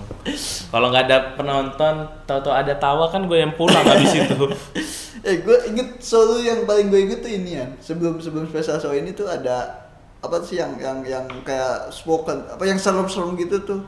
Kalau 0.68 0.88
nggak 0.92 1.04
ada 1.08 1.18
penonton 1.34 1.96
tahu-tahu 2.28 2.52
ada 2.52 2.76
tawa 2.76 3.08
kan 3.08 3.24
gue 3.24 3.40
yang 3.40 3.56
pulang 3.56 3.88
habis 3.88 4.12
itu. 4.20 4.36
Eh 5.22 5.38
gue 5.46 5.54
inget 5.70 6.02
solo 6.02 6.42
yang 6.42 6.66
paling 6.66 6.90
gue 6.90 6.98
inget 7.08 7.22
tuh 7.22 7.30
ini 7.30 7.56
ya. 7.56 7.66
Sebelum 7.80 8.18
sebelum 8.20 8.50
special 8.50 8.82
show 8.82 8.92
ini 8.92 9.14
tuh 9.14 9.30
ada 9.30 9.88
apa 10.20 10.42
sih 10.42 10.58
yang 10.60 10.76
yang 10.76 11.00
yang 11.06 11.26
kayak 11.48 11.88
spoken 11.88 12.42
apa 12.50 12.66
yang 12.68 12.76
serem-serem 12.76 13.38
gitu 13.38 13.62
tuh? 13.64 13.80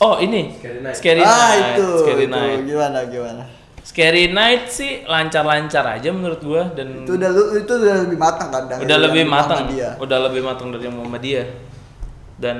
Oh 0.00 0.16
ini. 0.18 0.56
Scary 0.58 0.80
Night. 0.82 0.96
scary 0.98 1.22
ah 1.22 1.28
night 1.30 1.66
itu 1.76 1.88
scary 2.02 2.24
itu. 2.26 2.34
night 2.34 2.60
gimana 2.66 2.98
gimana 3.06 3.42
scary 3.82 4.30
night 4.30 4.66
sih 4.66 5.02
lancar-lancar 5.02 5.82
aja 5.90 6.08
menurut 6.08 6.38
gue 6.38 6.62
dan 6.72 6.86
itu 7.02 7.12
udah 7.12 7.30
itu 7.52 7.72
udah 7.72 7.94
lebih 8.02 8.16
matang 8.16 8.48
kan 8.48 8.62
dari 8.64 8.80
udah 8.80 8.98
lebih 9.00 9.24
matang 9.26 9.60
dia 9.66 9.88
udah 9.98 10.18
lebih 10.22 10.40
matang 10.40 10.68
dari 10.70 10.84
yang 10.84 10.96
Muhammadiyah 10.96 11.48
dan 12.38 12.58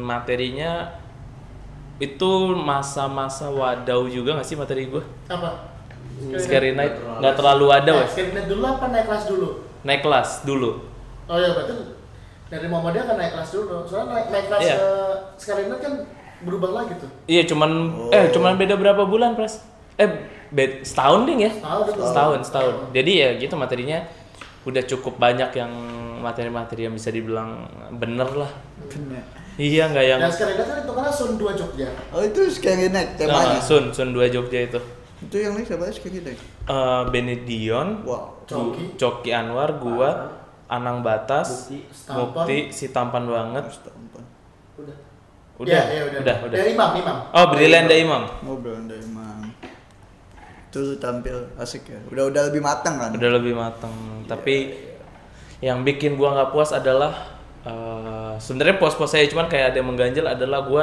materinya 0.00 0.94
itu 1.98 2.30
masa-masa 2.54 3.46
wadau 3.46 4.06
juga 4.06 4.34
gak 4.34 4.46
sih 4.46 4.56
materi 4.56 4.86
gue 4.86 5.02
Apa? 5.26 5.68
scary 6.36 6.72
night 6.72 6.96
nggak 6.96 7.34
terlalu 7.34 7.64
wadau 7.66 7.96
Nah, 7.96 8.04
ya 8.04 8.08
Scary 8.08 8.30
Night 8.30 8.46
dulu 8.46 8.64
apa 8.66 8.84
naik 8.88 9.06
kelas 9.06 9.24
dulu? 9.26 9.48
naik 9.82 10.00
kelas 10.00 10.30
dulu 10.44 10.70
Oh 11.24 11.36
iya 11.36 11.50
berarti 11.50 11.72
dari 12.46 12.66
Muhammadiyah 12.66 13.04
kan 13.06 13.14
naik 13.14 13.30
kelas 13.30 13.50
dulu. 13.54 13.86
Soalnya 13.86 14.10
naik, 14.10 14.26
naik 14.28 14.46
kelas 14.50 14.60
Iya. 14.60 14.74
eh, 14.74 15.14
Scary 15.38 15.64
Night 15.66 15.80
kan 15.80 15.94
berubah 16.40 16.70
lagi 16.74 16.92
tuh. 16.96 17.10
iya 17.24 17.44
cuman 17.44 17.70
eh 18.10 18.28
cuman 18.30 18.56
beda 18.56 18.74
berapa 18.74 19.04
bulan 19.04 19.32
pres 19.32 19.60
eh 19.94 20.08
bed, 20.50 20.82
setahun 20.82 21.24
ding 21.24 21.40
ya 21.40 21.52
Setahun 21.52 21.84
itu. 21.86 22.00
setahun 22.02 22.38
setahun 22.44 22.74
jadi 22.90 23.12
ya 23.12 23.28
gitu 23.38 23.54
materinya 23.54 23.98
udah 24.60 24.82
cukup 24.84 25.16
banyak 25.16 25.50
yang 25.52 25.72
materi-materi 26.18 26.84
yang 26.84 26.92
bisa 26.92 27.08
dibilang 27.08 27.64
bener 27.92 28.28
lah 28.28 28.50
Bener. 28.82 29.24
iya 29.56 29.86
nggak 29.86 30.04
yang 30.04 30.20
Dan 30.20 30.28
Scary 30.28 30.52
Night 30.52 30.66
kan 30.66 30.76
itu 30.78 30.92
kan 30.92 31.04
Sun 31.08 31.32
2 31.34 31.54
Jogja. 31.54 31.88
oh 32.10 32.20
itu 32.20 32.40
scary 32.46 32.88
night 32.88 33.16
temanya 33.16 33.56
Nah, 33.56 33.62
Sun 33.62 33.84
Sun 33.90 34.10
2 34.10 34.28
Jogja 34.28 34.60
itu 34.62 34.80
itu 35.20 35.36
yang 35.36 35.52
lain 35.52 35.64
siapa 35.64 35.88
scary 35.88 36.20
night 36.20 36.40
Eh 36.66 37.02
Benedion 37.08 38.04
wow 38.04 38.36
Coki. 38.44 38.98
Coki 38.98 39.30
Anwar, 39.30 39.78
gua, 39.78 40.10
Anang 40.66 41.00
Batas, 41.00 41.66
Mukti. 41.66 41.86
Stampan. 41.88 42.18
Mukti, 42.36 42.58
si 42.68 42.90
tampan 42.90 43.24
banget. 43.24 43.62
Astaga. 43.64 44.22
Udah. 44.76 44.96
Udah, 45.56 45.70
Ya, 45.70 45.82
ya, 45.88 46.02
udah, 46.08 46.36
udah. 46.46 46.56
Ya, 46.56 46.64
Imam, 46.66 46.90
Imam. 46.94 47.16
Oh, 47.30 47.46
Brilliant 47.48 47.86
da 47.86 47.94
Imam. 47.94 48.22
ngobrol 48.40 48.74
anda 48.76 48.96
emang 48.96 49.19
lu 50.78 50.94
tampil 51.02 51.50
asik 51.58 51.82
ya 51.90 51.98
udah 52.14 52.30
udah 52.30 52.42
lebih 52.46 52.62
matang 52.62 52.94
kan 53.02 53.10
Udah 53.10 53.30
lebih 53.34 53.58
matang. 53.58 53.90
Tapi 54.30 54.70
yang 55.58 55.82
bikin 55.82 56.14
gua 56.14 56.38
nggak 56.38 56.50
puas 56.54 56.70
adalah 56.70 57.34
eh, 57.66 58.32
sebenarnya 58.38 58.78
puas-puas 58.78 59.10
saya 59.10 59.26
cuman 59.26 59.50
kayak 59.50 59.74
ada 59.74 59.76
yang 59.82 59.88
mengganjal 59.90 60.30
adalah 60.30 60.62
gua 60.62 60.82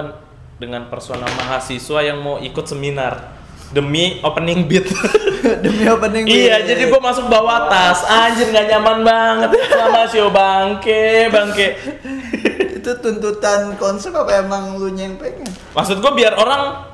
dengan 0.60 0.92
persona 0.92 1.24
mahasiswa 1.24 2.04
yang 2.04 2.20
mau 2.20 2.36
ikut 2.44 2.66
seminar 2.68 3.40
demi 3.72 4.20
opening 4.28 4.68
beat. 4.68 4.92
demi 5.66 5.88
opening 5.88 6.28
iya, 6.28 6.60
beat. 6.60 6.68
jadi 6.76 6.82
gua 6.92 7.02
masuk 7.08 7.32
bawa 7.32 7.72
tas. 7.72 8.04
Anjir 8.04 8.52
nggak 8.52 8.68
nyaman 8.68 8.98
banget 9.08 9.50
sama 9.72 10.04
show 10.12 10.28
bangke, 10.28 11.32
bangke. 11.32 11.68
itu 12.88 12.92
tuntutan 13.04 13.76
konsep 13.76 14.16
apa 14.16 14.48
emang 14.48 14.80
lu 14.80 14.88
yang 14.96 15.20
pengen 15.20 15.52
Maksud 15.76 16.00
gue 16.00 16.12
biar 16.16 16.40
orang 16.40 16.88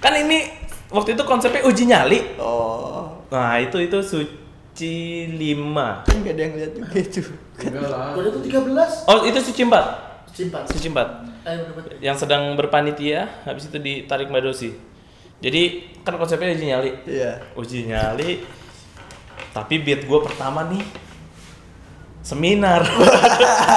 kan 0.00 0.16
ini 0.16 0.63
waktu 0.94 1.18
itu 1.18 1.22
konsepnya 1.26 1.66
uji 1.66 1.84
nyali. 1.90 2.38
oh 2.38 3.26
Nah 3.34 3.58
itu 3.58 3.82
itu 3.82 3.98
suci 3.98 4.94
lima. 5.26 6.06
kan 6.06 6.22
gak 6.22 6.38
ada 6.38 6.42
yang 6.46 6.54
lihat 6.54 6.72
juga 6.78 6.94
itu 6.94 7.20
Enggak 7.58 7.90
lah. 7.90 8.14
Udah 8.14 8.30
itu 8.30 8.40
13. 8.46 9.10
Oh 9.10 9.18
itu 9.26 9.38
suci 9.42 9.60
empat. 9.66 9.84
Simpan. 10.30 10.62
Suci 10.70 10.86
empat. 10.90 11.08
Ayo 11.42 11.66
bener-bener. 11.66 11.98
Yang 11.98 12.16
sedang 12.26 12.54
berpanitia 12.54 13.26
habis 13.42 13.66
itu 13.66 13.78
ditarik 13.82 14.30
madosi. 14.30 14.74
Jadi 15.42 15.92
kan 16.06 16.14
konsepnya 16.14 16.54
uji 16.54 16.66
nyali. 16.70 16.90
iya 17.10 17.42
Uji 17.58 17.90
nyali. 17.90 18.46
Tapi 19.50 19.74
beat 19.82 20.06
gue 20.06 20.20
pertama 20.22 20.66
nih 20.70 20.82
seminar. 22.22 22.86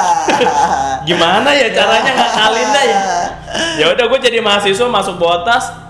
Gimana 1.10 1.50
ya 1.54 1.68
caranya 1.74 2.12
ngakalin 2.14 2.70
dah 2.72 2.86
ya? 2.86 3.00
Ya 3.78 3.86
udah 3.90 4.06
gue 4.06 4.20
jadi 4.22 4.38
mahasiswa 4.42 4.86
masuk 4.86 5.18
bawa 5.18 5.42
tas 5.44 5.87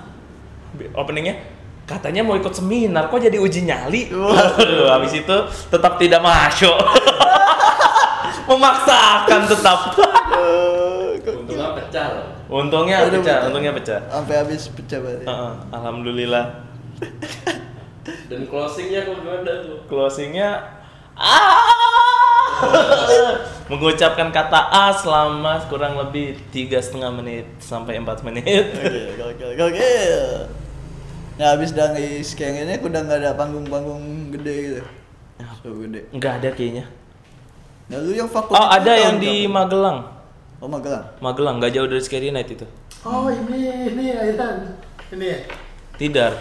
openingnya 0.94 1.36
katanya 1.88 2.20
mau 2.20 2.36
ikut 2.36 2.52
seminar 2.52 3.08
kok 3.08 3.18
jadi 3.18 3.40
uji 3.40 3.64
nyali. 3.64 4.12
Waduh, 4.12 4.92
habis 4.92 5.16
itu 5.16 5.36
tetap 5.72 5.96
tidak 5.96 6.20
masuk. 6.20 6.76
Memaksakan 8.48 9.42
tetap. 9.48 9.80
Untungnya 11.28 11.76
pecah 11.76 12.06
loh. 12.12 12.26
Untungnya 12.48 12.98
Udah 13.04 13.12
pecah, 13.12 13.24
pecah. 13.24 13.48
untungnya 13.52 13.72
pecah. 13.76 14.00
sampai 14.08 14.36
habis 14.40 14.62
pecah 14.72 15.00
balik 15.04 15.28
Heeh, 15.28 15.54
Alhamdulillah. 15.76 16.46
Dan 18.32 18.48
closingnya 18.48 19.04
kok 19.04 19.20
gimana 19.20 19.52
tuh? 19.68 19.78
Closingnya 19.92 20.50
ah 21.18 22.56
mengucapkan 23.70 24.32
kata 24.32 24.60
A 24.72 24.96
selama 24.96 25.60
kurang 25.68 26.00
lebih 26.00 26.40
tiga 26.50 26.80
setengah 26.80 27.12
menit 27.12 27.46
sampai 27.60 28.00
empat 28.00 28.24
menit. 28.24 28.72
Oke, 28.72 29.20
gokil, 29.20 29.50
gokil. 29.60 30.24
Nah, 31.38 31.54
habis 31.54 31.70
dari 31.70 32.26
skeng 32.26 32.58
ini 32.66 32.82
udah 32.82 33.02
nggak 33.06 33.20
ada 33.22 33.32
panggung-panggung 33.38 34.34
gede 34.34 34.56
gitu. 34.58 34.82
So 35.62 35.70
gede. 35.86 36.10
Enggak 36.10 36.42
ada 36.42 36.50
kayaknya. 36.50 36.86
Nah, 37.88 37.98
lu 38.02 38.12
yang 38.12 38.26
vakum 38.28 38.58
Oh 38.58 38.68
ada 38.68 38.94
yang 38.98 39.22
di 39.22 39.46
kapan? 39.46 39.54
Magelang. 39.54 39.98
Oh, 40.58 40.66
Magelang. 40.66 41.06
Magelang 41.22 41.56
nggak 41.62 41.72
jauh 41.78 41.86
dari 41.86 42.02
Scary 42.02 42.34
Night 42.34 42.50
itu. 42.50 42.66
Oh 43.06 43.30
ini, 43.30 43.94
ini 43.94 44.18
Aidan. 44.18 44.82
Ini 45.14 45.26
ya? 45.30 45.40
Tidar. 46.02 46.34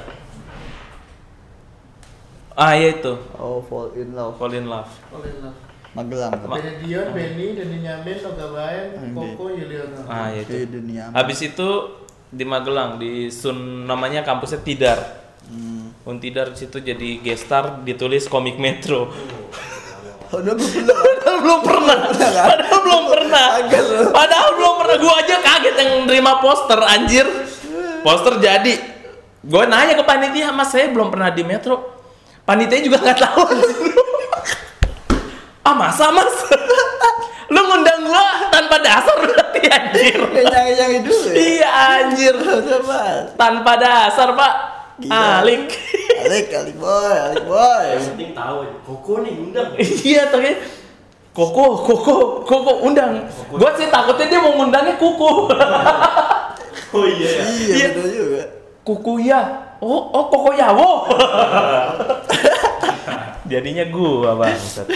Ah 2.56 2.72
iya 2.72 2.96
itu. 2.96 3.12
Oh, 3.36 3.60
Fall 3.60 3.92
in 4.00 4.16
Love. 4.16 4.40
Fall 4.40 4.56
in 4.56 4.64
Love. 4.64 4.88
Oleh 5.12 5.32
Love. 5.44 5.60
Magelang. 5.92 6.32
Ma- 6.44 6.56
Benny 6.56 6.72
Dion, 6.84 7.08
Benny, 7.12 7.46
Denny 7.56 7.84
Nyamin, 7.84 8.16
Noga 8.20 8.46
Bayan, 8.52 8.86
Anjing. 8.96 9.36
Koko, 9.36 9.44
Yuliono. 9.52 10.00
Ah 10.08 10.32
iya 10.32 10.44
itu. 10.44 10.68
dunia. 10.68 11.08
Habis 11.12 11.52
itu 11.52 11.68
di 12.30 12.44
Magelang 12.44 12.98
di 12.98 13.30
Sun 13.30 13.86
namanya 13.86 14.26
kampusnya 14.26 14.60
Tidar. 14.62 14.98
Hmm. 15.46 15.94
Untidar 16.06 16.54
di 16.54 16.58
situ 16.58 16.78
jadi 16.82 17.22
gestar 17.22 17.82
ditulis 17.82 18.26
komik 18.26 18.58
Metro. 18.58 19.10
Oh, 20.34 20.42
udah 20.42 20.54
gue 20.58 20.70
bilang. 20.74 20.98
Padahal 21.22 21.38
belum 21.38 21.60
pernah. 21.62 21.98
Padahal 22.10 22.80
belum 22.82 23.04
pernah. 23.06 23.46
Padahal 24.10 24.50
belum 24.58 24.74
pernah. 24.82 24.96
Gua 24.98 25.14
aja 25.22 25.36
kaget 25.38 25.74
yang 25.78 25.90
nerima 26.06 26.42
poster 26.42 26.80
anjir. 26.82 27.26
Poster 28.02 28.34
jadi. 28.42 28.74
Gue 29.46 29.62
nanya 29.70 29.94
ke 29.94 30.02
panitia, 30.02 30.50
mas 30.50 30.74
saya 30.74 30.90
belum 30.90 31.14
pernah 31.14 31.30
di 31.30 31.46
Metro. 31.46 31.94
Panitia 32.42 32.82
juga 32.82 32.98
nggak 33.02 33.18
tahu. 33.22 33.42
ah 35.66 35.74
masa 35.74 36.10
mas? 36.10 36.34
Lu 37.54 37.62
ngundang 37.62 38.02
gua 38.06 38.50
tanpa 38.50 38.82
dasar 38.82 39.45
anjir. 39.76 40.20
Kayak 40.32 40.66
yang 40.74 40.92
itu 40.96 41.08
dulu 41.12 41.28
ya. 41.28 41.34
iya 41.36 41.68
anjir. 42.00 42.34
Tanpa 43.36 43.72
dasar 43.76 44.32
pak. 44.32 44.54
Gila. 44.96 45.44
Alik. 45.44 45.68
Alik, 46.24 46.46
alik 46.56 46.76
boy, 46.80 47.12
alik 47.12 47.44
boy. 47.44 47.84
Yang 47.92 48.04
penting 48.16 48.30
tahu. 48.32 48.56
Koko 48.82 49.12
nih 49.20 49.32
undang. 49.36 49.68
iya 50.02 50.32
tapi 50.32 50.56
Koko, 51.36 51.84
Koko, 51.84 52.14
Koko 52.48 52.72
undang. 52.88 53.28
Gua 53.52 53.76
sih 53.76 53.92
takutnya 53.92 54.24
dia 54.24 54.40
mau 54.40 54.56
ngundangnya 54.56 54.96
Kuku. 54.96 55.32
Oh 56.96 57.04
iya 57.04 57.28
ya. 57.28 57.42
Iya, 57.44 57.74
Iya. 57.76 57.86
betul 57.92 58.08
juga. 58.08 58.44
Kuku 58.80 59.12
ya. 59.20 59.40
Oh, 59.84 60.08
oh 60.16 60.24
Koko 60.32 60.56
Yawo. 60.56 61.04
Jadinya 63.52 63.84
gua 63.92 64.32
bangsat. 64.32 64.88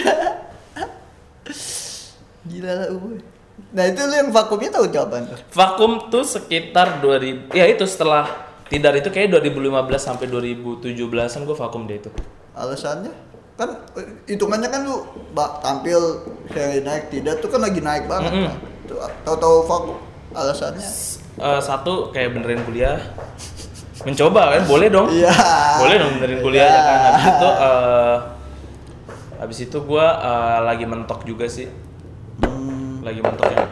Gila 2.41 2.71
lah, 2.73 2.89
boy. 2.89 3.21
Nah, 3.71 3.83
itu 3.87 4.03
lu 4.03 4.15
yang 4.19 4.29
vakumnya 4.35 4.67
tahu 4.67 4.91
kapan 4.91 5.23
tuh? 5.31 5.39
Vakum 5.55 6.11
tuh 6.11 6.27
sekitar 6.27 6.99
2000 6.99 7.55
ya 7.55 7.65
itu 7.71 7.87
setelah 7.87 8.51
Tidar 8.71 8.95
itu 8.95 9.11
kayak 9.11 9.35
2015 9.35 9.67
sampai 9.99 10.31
2017-an 10.31 11.43
gua 11.43 11.57
vakum 11.59 11.83
deh 11.91 11.99
itu. 11.99 12.07
Alasannya 12.55 13.11
kan 13.59 13.83
eh, 13.99 14.31
hitungannya 14.31 14.71
kan 14.71 14.87
lu 14.87 15.03
bak 15.35 15.59
tampil 15.59 16.23
kayak 16.55 16.87
naik 16.87 17.11
tidak 17.11 17.43
tuh 17.43 17.51
kan 17.51 17.59
lagi 17.59 17.83
naik 17.83 18.07
banget 18.07 18.31
Mm-mm. 18.31 18.47
kan. 18.47 18.55
Tuh 18.87 18.97
tahu-tahu 19.27 19.55
vakum 19.67 19.97
alasannya. 20.31 20.87
Eh, 21.35 21.59
satu 21.59 22.15
kayak 22.15 22.31
benerin 22.31 22.63
kuliah. 22.63 22.95
Mencoba 24.07 24.55
kan, 24.55 24.63
boleh 24.65 24.87
dong. 24.87 25.07
Iya. 25.11 25.35
Boleh 25.83 25.95
dong 25.99 26.11
benerin 26.15 26.39
kuliah 26.39 26.67
ya 26.71 26.81
kan. 26.81 26.99
Habis 27.11 27.27
itu 27.27 27.49
eh 27.51 28.17
habis 29.35 29.57
itu 29.67 29.77
gua 29.83 30.05
eh, 30.15 30.59
lagi 30.63 30.85
mentok 30.87 31.27
juga 31.27 31.43
sih. 31.51 31.67
Hmm, 32.39 32.80
lagi 33.01 33.19
mentok 33.19 33.49
yang 33.49 33.69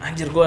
anjir 0.00 0.28
gue 0.28 0.46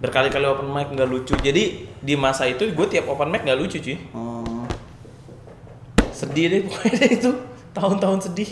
berkali-kali 0.00 0.44
open 0.44 0.68
mic 0.68 0.88
nggak 0.90 1.08
lucu 1.08 1.34
jadi 1.38 1.62
di 2.02 2.14
masa 2.14 2.44
itu 2.44 2.68
gue 2.68 2.86
tiap 2.88 3.08
open 3.08 3.28
mic 3.28 3.42
nggak 3.42 3.58
lucu 3.58 3.78
cuy 3.78 3.96
oh. 4.12 4.64
sedih 6.12 6.46
deh 6.48 6.60
pokoknya 6.68 7.06
itu 7.08 7.30
tahun-tahun 7.72 8.20
sedih 8.30 8.50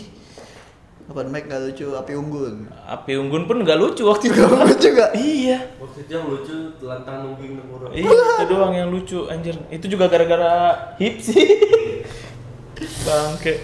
Open 1.11 1.27
mic 1.27 1.43
gak 1.43 1.59
lucu, 1.59 1.91
api 1.91 2.15
unggun. 2.15 2.71
api 2.87 3.19
unggun 3.19 3.43
pun 3.43 3.59
nggak 3.59 3.75
lucu 3.75 4.07
waktu 4.07 4.31
itu 4.31 4.47
Gak 4.47 4.63
lucu 4.63 4.89
gak? 4.95 5.11
iya 5.11 5.59
Waktu 5.75 6.07
itu 6.07 6.11
yang 6.15 6.23
lucu 6.23 6.55
telantang 6.79 7.27
nungging 7.27 7.59
nengoro. 7.59 7.91
iya 7.91 8.07
itu 8.39 8.47
doang 8.47 8.71
yang 8.71 8.87
lucu 8.87 9.27
anjir 9.27 9.59
itu 9.67 9.91
juga 9.91 10.07
gara-gara 10.07 10.71
hip 11.03 11.19
sih 11.19 11.35
bangke 13.05 13.59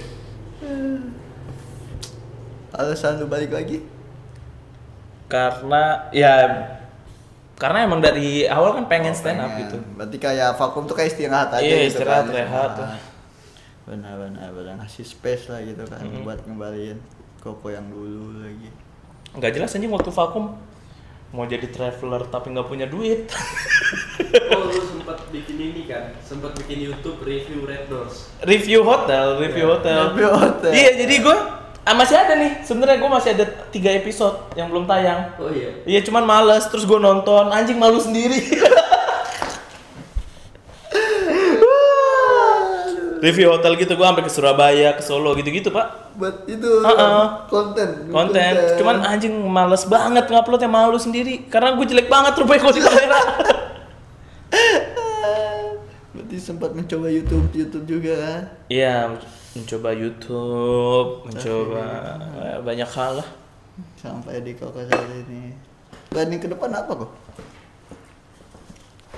Alasan 2.75 3.23
lu 3.23 3.31
balik 3.31 3.55
lagi? 3.55 3.79
Karena 5.27 5.83
ya 6.09 6.33
karena 7.53 7.83
emang 7.83 7.99
dari 7.99 8.45
awal 8.45 8.71
kan 8.71 8.85
pengen 8.85 9.11
stand 9.11 9.37
up 9.37 9.49
Pengen. 9.49 9.61
gitu 9.65 9.77
Berarti 9.93 10.17
kayak 10.17 10.55
vakum 10.55 10.83
tuh 10.83 10.93
kayak 10.93 11.09
istirahat 11.11 11.49
aja 11.51 11.59
Iya, 11.59 11.77
gitu 11.83 11.99
istirahat, 11.99 12.25
kan. 12.25 12.33
rehat. 12.33 12.71
Nah, 12.77 12.99
Benar 13.85 14.13
benar 14.17 14.49
benar 14.51 14.73
ngasih 14.77 15.03
space 15.03 15.47
lah 15.47 15.59
gitu 15.61 15.83
kan 15.83 15.99
Mm-hmm. 15.99 16.21
buat 16.21 16.39
ngembaliin 16.41 16.99
koko 17.39 17.67
yang 17.67 17.87
dulu 17.87 18.35
lagi. 18.37 18.67
nggak 19.33 19.51
jelas 19.53 19.71
anjing 19.71 19.87
waktu 19.89 20.09
vakum 20.09 20.55
mau 21.29 21.43
jadi 21.43 21.67
traveler 21.67 22.23
tapi 22.25 22.51
nggak 22.51 22.65
punya 22.65 22.85
duit 22.85 23.27
Oh 24.49 24.63
lu 24.65 24.75
sempat 24.77 25.23
bikin 25.29 25.55
ini 25.57 25.81
kan? 25.83 26.11
Sempat 26.19 26.55
bikin 26.55 26.83
YouTube 26.83 27.19
review 27.21 27.63
Red 27.63 27.87
Doors. 27.87 28.31
review 28.41 28.81
hotel 28.81 29.35
review 29.37 29.67
hotel 29.67 30.09
Review 30.09 30.29
hotel. 30.29 30.71
iya 30.71 30.91
jadi 30.97 31.15
gue 31.17 31.37
ah, 31.87 31.95
masih 31.95 32.19
ada 32.19 32.35
nih. 32.35 32.51
Sebenarnya 32.67 32.99
gue 32.99 33.09
masih 33.09 33.29
ada 33.31 33.45
tiga 33.71 33.95
episode 33.95 34.51
yang 34.59 34.67
belum 34.67 34.83
tayang. 34.83 35.31
Oh 35.39 35.47
iya. 35.47 35.71
iya 35.87 35.99
cuman 36.03 36.27
males 36.27 36.67
terus 36.67 36.83
gue 36.83 36.99
nonton. 36.99 37.47
Anjing 37.47 37.79
malu 37.79 38.03
sendiri. 38.03 38.43
Review 43.17 43.49
hotel 43.49 43.73
gitu 43.81 43.97
gue 43.97 44.05
sampai 44.05 44.21
ke 44.21 44.29
Surabaya 44.29 44.93
ke 44.93 45.01
Solo 45.01 45.33
gitu-gitu 45.33 45.73
pak. 45.73 46.13
Buat 46.21 46.45
itu 46.45 46.85
Uh-uh. 46.85 47.49
konten. 47.49 48.13
konten. 48.13 48.53
Cuman 48.77 49.01
anjing 49.01 49.33
males 49.33 49.89
banget 49.89 50.29
nguploadnya 50.29 50.69
malu 50.69 51.01
sendiri. 51.01 51.49
Karena 51.49 51.73
gue 51.73 51.85
jelek 51.87 52.13
banget 52.13 52.37
rupanya 52.37 52.61
kalau 52.61 52.75
di 52.77 52.83
kamera. 52.85 53.17
Berarti 56.13 56.37
sempat 56.41 56.73
mencoba 56.73 57.07
YouTube 57.09 57.45
YouTube 57.53 57.85
juga 57.85 58.13
kan? 58.17 58.41
iya 58.73 59.13
mencoba 59.57 59.89
YouTube 59.93 61.25
mencoba 61.25 61.85
eh, 62.37 62.57
banyak 62.61 62.89
hal 62.93 63.21
lah. 63.21 63.29
Sampai 63.97 64.41
di 64.41 64.57
koko 64.57 64.81
saat 64.85 65.09
ini. 65.27 65.53
Planning 66.09 66.39
ke 66.41 66.47
depan 66.49 66.69
apa 66.73 66.91
kok? 66.93 67.11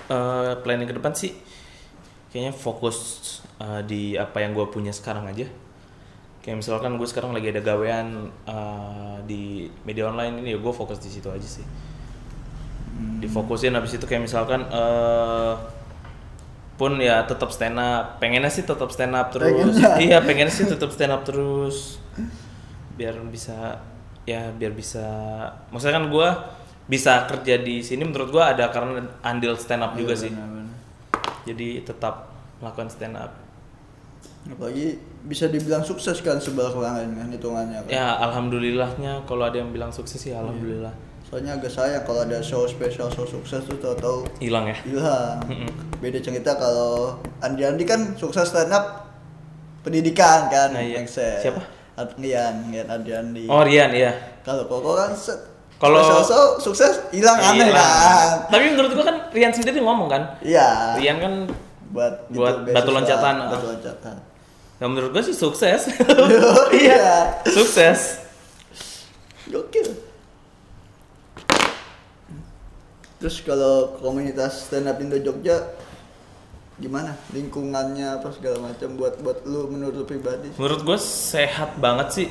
Eh, 0.09 0.53
planning 0.65 0.89
ke 0.89 0.95
depan 0.97 1.13
sih 1.13 1.35
kayaknya 2.29 2.53
fokus 2.53 2.97
eh, 3.61 3.81
di 3.85 4.13
apa 4.15 4.41
yang 4.41 4.55
gue 4.55 4.65
punya 4.71 4.93
sekarang 4.95 5.27
aja. 5.29 5.45
Kayak 6.39 6.63
misalkan 6.63 6.95
gue 6.95 7.07
sekarang 7.09 7.35
lagi 7.35 7.51
ada 7.51 7.61
gawean 7.61 8.31
eh, 8.47 9.17
di 9.27 9.67
media 9.85 10.09
online 10.09 10.41
ini 10.41 10.55
ya 10.55 10.59
gue 10.59 10.73
fokus 10.73 10.97
di 10.97 11.11
situ 11.11 11.29
aja 11.29 11.45
sih. 11.45 11.65
Difokusin 12.99 13.75
habis 13.79 13.95
itu 13.95 14.03
kayak 14.03 14.27
misalkan 14.27 14.67
eh 14.67 15.78
pun 16.79 16.95
ya 16.95 17.27
tetap 17.27 17.51
stand 17.51 17.75
up. 17.75 18.23
Pengennya 18.23 18.47
sih 18.47 18.63
tetap 18.63 18.87
stand 18.95 19.11
up 19.11 19.35
terus. 19.35 19.51
Pengennya. 19.51 19.99
iya 20.07 20.17
pengennya 20.23 20.53
sih 20.55 20.63
tetap 20.63 20.95
stand 20.95 21.11
up 21.11 21.27
terus. 21.27 21.99
Biar 22.95 23.19
bisa 23.27 23.83
ya 24.23 24.47
biar 24.55 24.71
bisa. 24.71 25.03
Maksudnya 25.75 25.99
kan 25.99 26.07
gue 26.07 26.29
bisa 26.87 27.27
kerja 27.27 27.59
di 27.59 27.83
sini 27.83 28.07
menurut 28.07 28.31
gue 28.31 28.39
ada 28.39 28.71
karena 28.71 29.03
andil 29.27 29.59
stand 29.59 29.83
up 29.83 29.99
juga 29.99 30.15
sih. 30.15 30.31
Benar-benar. 30.31 30.71
jadi 31.43 31.83
tetap 31.83 32.31
melakukan 32.63 32.87
stand 32.87 33.19
up. 33.19 33.35
Apalagi 34.47 34.95
bisa 35.27 35.51
dibilang 35.51 35.83
sukses 35.83 36.23
kan 36.23 36.39
sebelah 36.39 36.71
kelangan 36.71 37.11
kan 37.11 37.27
hitungannya 37.27 37.83
kan. 37.83 37.91
ya 37.91 38.15
alhamdulillahnya 38.23 39.27
kalau 39.27 39.43
ada 39.43 39.59
yang 39.59 39.75
bilang 39.75 39.91
sukses 39.91 40.15
sih 40.15 40.31
alhamdulillah 40.31 40.95
Soalnya 41.29 41.53
agak 41.53 41.69
sayang 41.69 42.03
kalau 42.03 42.25
ada 42.25 42.41
show 42.41 42.65
spesial 42.65 43.05
show 43.07 43.21
sukses 43.21 43.61
tuh 43.61 43.77
tahu-tahu 43.77 44.25
hilang 44.41 44.65
ya 44.65 44.73
hilang. 44.81 45.37
Beda 46.01 46.17
cerita 46.17 46.57
kalau 46.57 47.21
Andi 47.39 47.61
Andi 47.61 47.85
kan 47.85 48.17
sukses 48.17 48.49
stand 48.49 48.73
up 48.73 49.05
pendidikan 49.79 50.49
kan. 50.49 50.73
Nah, 50.73 50.81
iya. 50.81 51.05
Siapa? 51.05 51.61
Ngian, 52.17 52.73
Ngian 52.73 52.87
Andi 52.87 53.11
Andi. 53.11 53.43
oh 53.45 53.61
Rian 53.61 53.91
iya 53.91 54.09
Kalau 54.41 54.65
Koko 54.65 54.95
kan 54.95 55.13
set. 55.13 55.37
Kalau- 55.77 56.01
special 56.01 56.23
show 56.25 56.43
sukses 56.59 56.97
hilang 57.11 57.37
aneh 57.37 57.69
kan. 57.69 58.49
tapi 58.49 58.73
menurut 58.73 58.91
gua 58.91 59.05
kan 59.05 59.17
Rian 59.29 59.53
sendiri 59.53 59.77
ngomong 59.79 60.09
kan 60.09 60.23
Iya. 60.41 60.97
Rian 60.97 61.21
kan 61.21 61.33
buat 61.93 62.25
buat 62.29 62.65
itu, 62.65 62.73
batu 62.73 62.89
loncatan. 62.89 63.33
Batu 63.47 63.67
loncatan. 63.69 64.15
ya 64.75 64.85
menurut 64.87 65.13
gua 65.13 65.21
sih 65.21 65.31
sukses 65.31 65.93
iya. 66.73 67.37
sukses 67.45 68.25
Gokil. 69.45 70.08
Terus 73.19 73.43
kalau 73.43 73.99
komunitas 73.99 74.67
stand 74.67 74.87
up 74.87 74.95
Indo 74.97 75.19
Jogja 75.19 75.75
gimana 76.79 77.11
lingkungannya 77.35 78.23
apa 78.23 78.31
segala 78.31 78.63
macam 78.63 78.95
buat 78.95 79.19
buat 79.19 79.43
lu 79.43 79.67
menurut 79.67 79.99
lu 79.99 80.05
pribadi 80.07 80.47
menurut 80.55 80.79
gua 80.87 80.95
sehat 80.95 81.75
banget 81.75 82.07
sih 82.07 82.27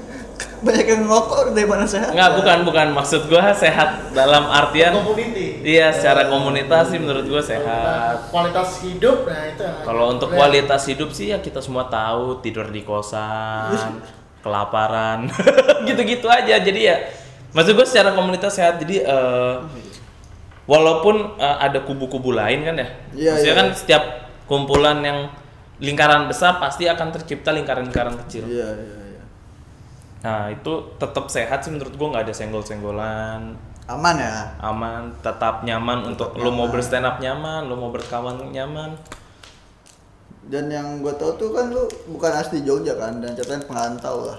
banyak 0.64 0.84
yang 0.84 1.08
ngokor 1.08 1.56
dari 1.56 1.64
mana 1.64 1.88
sehat 1.88 2.12
Nggak, 2.12 2.30
bukan, 2.36 2.58
bukan. 2.68 2.86
Maksud 2.92 3.32
gua 3.32 3.56
sehat 3.56 4.12
dalam 4.12 4.44
artian 4.52 4.92
community 5.00 5.64
Iya, 5.64 5.96
secara 5.96 6.28
komunitas 6.28 6.92
sih 6.92 7.00
menurut 7.00 7.24
gua 7.24 7.40
sehat. 7.40 8.28
kualitas 8.28 8.84
hidup 8.84 9.24
nah 9.24 9.48
itu 9.48 9.64
Kalau 9.64 10.04
untuk 10.12 10.28
kualitas 10.28 10.82
hidup 10.84 11.08
sih 11.16 11.32
ya 11.32 11.40
kita 11.40 11.64
semua 11.64 11.88
tahu 11.88 12.44
tidur 12.44 12.68
di 12.68 12.84
kosan, 12.84 13.96
kelaparan, 14.44 15.32
gitu-gitu 15.88 16.28
aja. 16.28 16.60
Jadi 16.60 16.80
ya, 16.84 16.96
maksud 17.52 17.72
gue 17.72 17.86
secara 17.88 18.12
komunitas 18.12 18.52
sehat. 18.52 18.76
Jadi 18.80 19.04
eh, 19.04 19.54
walaupun 20.70 21.34
eh, 21.36 21.56
ada 21.58 21.82
kubu-kubu 21.82 22.30
lain 22.30 22.62
kan 22.62 22.78
ya, 22.78 22.88
Iya, 23.10 23.30
maksudnya 23.34 23.50
iya. 23.50 23.60
kan 23.60 23.68
setiap 23.74 24.02
kumpulan 24.46 25.02
yang 25.02 25.26
lingkaran 25.82 26.30
besar 26.30 26.62
pasti 26.62 26.86
akan 26.86 27.10
tercipta 27.10 27.50
lingkaran-lingkaran 27.50 28.14
kecil. 28.26 28.46
iya 28.46 28.68
iya 28.78 28.96
iya 29.10 29.22
Nah 30.20 30.52
itu 30.52 30.68
tetap 30.94 31.26
sehat 31.26 31.64
sih 31.64 31.72
menurut 31.72 31.96
gua 31.96 32.12
nggak 32.12 32.24
ada 32.28 32.34
senggol-senggolan, 32.36 33.56
aman 33.88 34.14
ya 34.14 34.52
aman, 34.60 35.08
tetap 35.18 35.64
nyaman 35.64 36.04
untuk 36.06 36.36
lo 36.36 36.52
mau 36.52 36.68
berstand 36.68 37.02
up 37.02 37.16
nyaman, 37.18 37.66
lo 37.66 37.74
mau 37.74 37.88
berkawan 37.90 38.52
nyaman. 38.52 38.94
dan 40.46 40.66
yang 40.66 40.98
gue 40.98 41.14
tau 41.14 41.36
tuh 41.36 41.54
kan 41.54 41.70
lu 41.70 41.86
bukan 42.10 42.32
asli 42.34 42.60
Jogja 42.60 42.98
kan 42.98 43.22
dan 43.22 43.32
catatan 43.32 43.62
pengantau 43.64 44.26
lah 44.26 44.38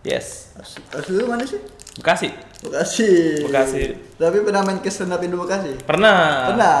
Yes. 0.00 0.54
asli, 0.54 0.78
asli 0.94 1.12
lu 1.18 1.26
mana 1.26 1.42
sih 1.42 1.58
Bekasi. 1.96 2.28
Bekasi 2.58 3.10
Bekasi. 3.46 3.82
tapi 4.18 4.42
pernah 4.42 4.66
main 4.66 4.82
ke 4.82 4.90
stand 4.90 5.14
up 5.14 5.22
Indo 5.22 5.38
Bekasi 5.38 5.78
Pernah. 5.86 6.50
pernah 6.50 6.78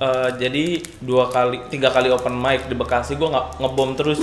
Eh, 0.00 0.28
jadi 0.40 0.80
dua 1.04 1.28
kali, 1.28 1.60
tiga 1.68 1.92
kali 1.92 2.08
open 2.08 2.32
mic 2.32 2.64
di 2.64 2.72
Bekasi 2.72 3.20
gua 3.20 3.36
nggak 3.36 3.46
ngebom 3.60 3.90
terus. 4.00 4.16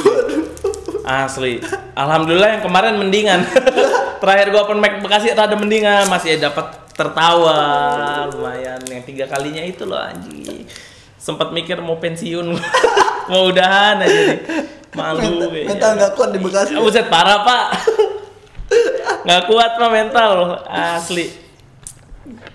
Asli. 1.06 1.62
Alhamdulillah 1.94 2.58
yang 2.58 2.64
kemarin 2.66 2.98
mendingan. 2.98 3.46
Terakhir 4.22 4.50
gua 4.50 4.66
open 4.66 4.82
mic 4.82 5.06
Bekasi 5.06 5.38
rada 5.38 5.54
mendingan, 5.54 6.10
masih 6.10 6.42
dapat 6.42 6.74
tertawa 6.98 7.62
lumayan. 8.34 8.82
Yang 8.90 9.06
tiga 9.06 9.30
kalinya 9.30 9.62
itu 9.62 9.86
loh 9.86 10.02
anjing. 10.02 10.66
Sempat 11.22 11.54
mikir 11.54 11.78
mau 11.78 12.02
pensiun, 12.02 12.58
mau 13.30 13.46
udahan 13.46 14.02
aja 14.02 14.20
nih. 14.34 14.40
Malu. 14.98 15.22
mental, 15.22 15.50
kayaknya. 15.54 15.70
mental 15.70 15.92
nggak 15.94 16.12
kuat 16.18 16.30
di 16.34 16.40
Bekasi 16.42 16.72
Buset 16.74 17.06
parah 17.06 17.46
pak 17.46 17.66
Nggak 19.28 19.44
kuat 19.46 19.72
pak 19.76 19.90
mental 19.92 20.32
Asli 20.64 21.28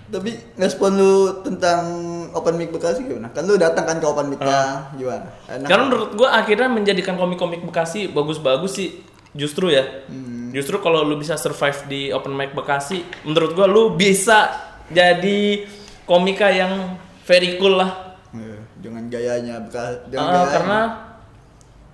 Tapi 0.09 0.29
respon 0.57 0.93
lu 0.93 1.13
tentang 1.41 1.81
open 2.33 2.57
mic 2.57 2.69
Bekasi 2.69 3.05
gimana? 3.05 3.29
Kan 3.29 3.45
lu 3.45 3.57
datang 3.57 3.85
kan 3.85 3.97
ke 3.97 4.05
open 4.05 4.29
mic-nya 4.29 4.89
gimana? 4.93 5.29
Enak. 5.45 5.65
Karena 5.69 5.83
menurut 5.85 6.09
gua 6.13 6.33
akhirnya 6.33 6.69
menjadikan 6.69 7.13
komik-komik 7.13 7.61
Bekasi 7.61 8.09
bagus-bagus 8.09 8.73
sih 8.73 8.89
Justru 9.33 9.69
ya 9.69 9.85
Justru 10.49 10.77
kalau 10.77 11.01
lu 11.01 11.17
bisa 11.17 11.37
survive 11.37 11.77
di 11.85 12.01
open 12.09 12.33
mic 12.33 12.53
Bekasi 12.53 13.01
Menurut 13.21 13.53
gua 13.53 13.65
lu 13.65 13.93
bisa 13.93 14.49
jadi 14.89 15.65
komika 16.05 16.49
yang 16.49 16.97
very 17.23 17.57
cool 17.57 17.77
lah 17.77 18.17
Iya, 18.33 18.57
dengan 18.77 19.03
gayanya 19.07 19.61
Bekasi, 19.61 20.09
dengan 20.09 20.25
Ah, 20.25 20.29
gayanya. 20.33 20.53
Karena 20.53 20.79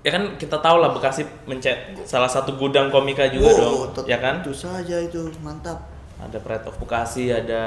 ya 0.09 0.11
kan 0.11 0.23
kita 0.35 0.57
tahu 0.57 0.81
lah 0.81 0.89
Bekasi 0.89 1.21
mencet 1.45 1.77
salah 2.01 2.25
satu 2.25 2.57
gudang 2.57 2.89
komika 2.89 3.29
juga 3.29 3.53
Wow, 3.53 3.93
dong 3.93 4.09
ya 4.09 4.17
kan 4.17 4.41
Tentu 4.41 4.57
saja 4.57 4.97
itu 4.97 5.29
mantap. 5.39 5.85
ada 6.17 6.35
Pride 6.35 6.65
of 6.65 6.73
Bekasi 6.75 7.29
ada 7.29 7.61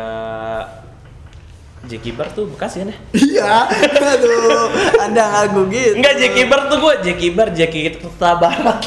Jeki 1.82 2.12
Bar 2.12 2.30
tuh 2.30 2.46
Bekasi 2.46 2.82
kan 2.82 2.90
ya 2.90 2.98
Iya, 3.14 3.54
aduh, 4.12 4.66
anda 4.98 5.22
ngaku 5.24 5.66
gitu. 5.68 5.94
Enggak 5.98 6.14
Jeki 6.16 6.42
Bar 6.46 6.60
tuh 6.66 6.78
gua 6.78 6.94
Jeki 6.98 7.28
Bar 7.30 7.48
Jeki 7.50 7.80
Tirta 7.96 8.30
Barat 8.34 8.78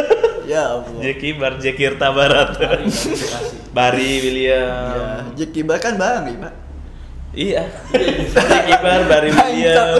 Ya 0.52 0.72
ampun. 0.74 1.00
Jeki 1.00 1.36
Bar 1.36 1.56
Jeki 1.56 1.92
Tirta 1.92 2.08
Barat. 2.10 2.56
Bari 3.70 4.04
Ya, 4.08 4.20
William 4.20 5.22
Jeki 5.32 5.60
Bar 5.62 5.78
kan 5.78 5.96
bang, 5.96 6.28
Pak. 6.34 6.54
Iya 7.32 7.68
Jeki 8.48 8.74
Bar 8.78 9.00
Bari 9.06 9.28
William. 9.28 9.96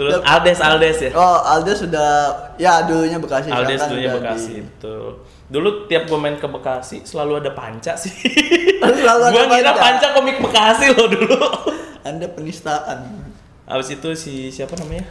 Terus 0.00 0.16
Yap. 0.16 0.24
Aldes 0.24 0.58
Aldes 0.58 0.98
ya. 0.98 1.10
Oh, 1.12 1.38
Aldo 1.44 1.76
sudah 1.76 2.08
ya 2.56 2.88
dulunya 2.88 3.20
Bekasi. 3.20 3.52
Aldes 3.52 3.84
dulunya 3.84 4.16
Bekasi 4.16 4.52
di- 4.56 4.64
itu. 4.64 4.96
Dulu 5.44 5.84
tiap 5.84 6.08
gue 6.08 6.16
main 6.16 6.40
ke 6.40 6.48
Bekasi 6.48 7.04
selalu 7.04 7.36
ada 7.36 7.52
panca 7.52 7.92
sih. 7.92 8.08
Selalu 8.80 9.22
ada 9.22 9.28
gua 9.28 9.44
ngira 9.46 9.72
panca. 9.76 9.82
panca 10.00 10.06
komik 10.16 10.36
Bekasi 10.40 10.88
loh 10.88 11.04
dulu. 11.04 11.36
Anda 12.08 12.32
penistaan. 12.32 13.28
Abis 13.68 13.92
itu 13.92 14.08
si 14.16 14.48
siapa 14.48 14.72
namanya? 14.74 15.04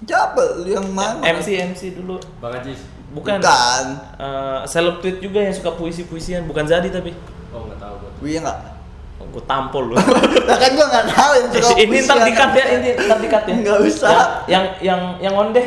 Siapa? 0.00 0.64
Lu 0.64 0.72
yang 0.72 0.88
mana? 0.88 1.20
MC 1.20 1.60
MC 1.68 1.92
dulu. 1.92 2.16
Bang 2.40 2.56
Ajis. 2.56 2.80
Bukan. 3.12 3.36
Bukan. 3.38 3.84
Eh, 4.16 4.60
seleb 4.64 4.98
tweet 4.98 5.20
juga 5.20 5.44
yang 5.44 5.52
suka 5.52 5.76
puisi-puisian, 5.76 6.48
bukan 6.48 6.64
Zadi 6.64 6.88
tapi. 6.88 7.12
Oh 7.52 7.68
nggak 7.68 7.76
tahu 7.76 7.94
gue. 8.00 8.10
Wih 8.24 8.40
enggak? 8.40 8.56
Gue 9.30 9.42
tampol 9.46 9.94
loh. 9.94 9.96
Lah 10.48 10.56
kan 10.58 10.70
gua 10.74 10.86
enggak 10.90 11.06
tahu 11.08 11.32
yang 11.32 11.46
suka 11.54 11.74
ini 11.78 11.96
ntar 12.02 12.18
dikat 12.20 12.50
ya, 12.52 12.64
ini 12.74 12.88
ntar 12.98 13.18
dikat 13.18 13.42
ya. 13.46 13.54
Nggak 13.62 13.78
usah. 13.86 14.10
Yang 14.44 14.64
yang 14.82 15.00
yang 15.18 15.34
onde 15.34 15.62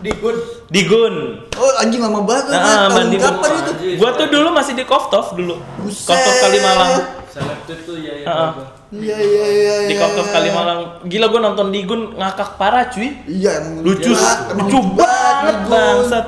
Di 0.00 0.12
good. 0.20 0.36
Digun. 0.68 1.44
Oh, 1.56 1.72
anjing 1.80 1.96
lama 1.96 2.20
banget. 2.20 2.52
Nah, 2.52 2.60
Nah, 2.60 2.84
tahun 2.92 3.08
Bang 3.08 3.24
kapan 3.24 3.48
Digun. 3.48 3.64
itu? 3.64 3.72
Gua 3.96 4.10
tuh 4.12 4.26
dulu 4.28 4.48
masih 4.52 4.72
di 4.74 4.84
Koftov 4.84 5.32
dulu. 5.32 5.56
Buset. 5.80 6.12
Koftov 6.12 6.34
Kalimalang. 6.44 6.92
Seleb 7.24 7.58
tweet 7.64 7.80
tuh 7.82 7.96
ya 7.96 8.12
ya. 8.20 8.26
Gua. 8.28 8.64
Iya, 8.92 9.16
iya, 9.16 9.44
iya. 9.48 9.74
Di 9.88 9.96
iya, 9.96 10.00
Koftov. 10.00 10.28
Kalimalang. 10.28 10.80
Gila 11.04 11.26
gua 11.26 11.40
nonton 11.42 11.72
Digun 11.72 12.00
ngakak 12.14 12.60
parah 12.60 12.84
cuy. 12.88 13.16
Iya, 13.24 13.64
emang 13.64 13.80
Lucu, 13.80 14.12
lucu 14.12 14.78
banget 14.92 15.56
Digun. 15.56 15.72
bangsat. 15.72 16.26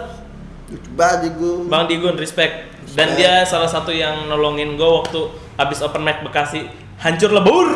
Lucu 0.67 0.91
banget 0.93 1.19
Digun. 1.29 1.63
Bang 1.69 1.85
Digun 1.85 2.17
respect. 2.17 2.55
Dan 2.97 3.13
dia 3.13 3.45
salah 3.45 3.69
satu 3.69 3.93
yang 3.93 4.25
nolongin 4.25 4.73
gue 4.73 4.89
waktu 4.89 5.21
habis 5.57 5.81
open 5.81 6.05
mic 6.05 6.21
Bekasi 6.23 6.69
hancur 7.01 7.33
lebur. 7.33 7.69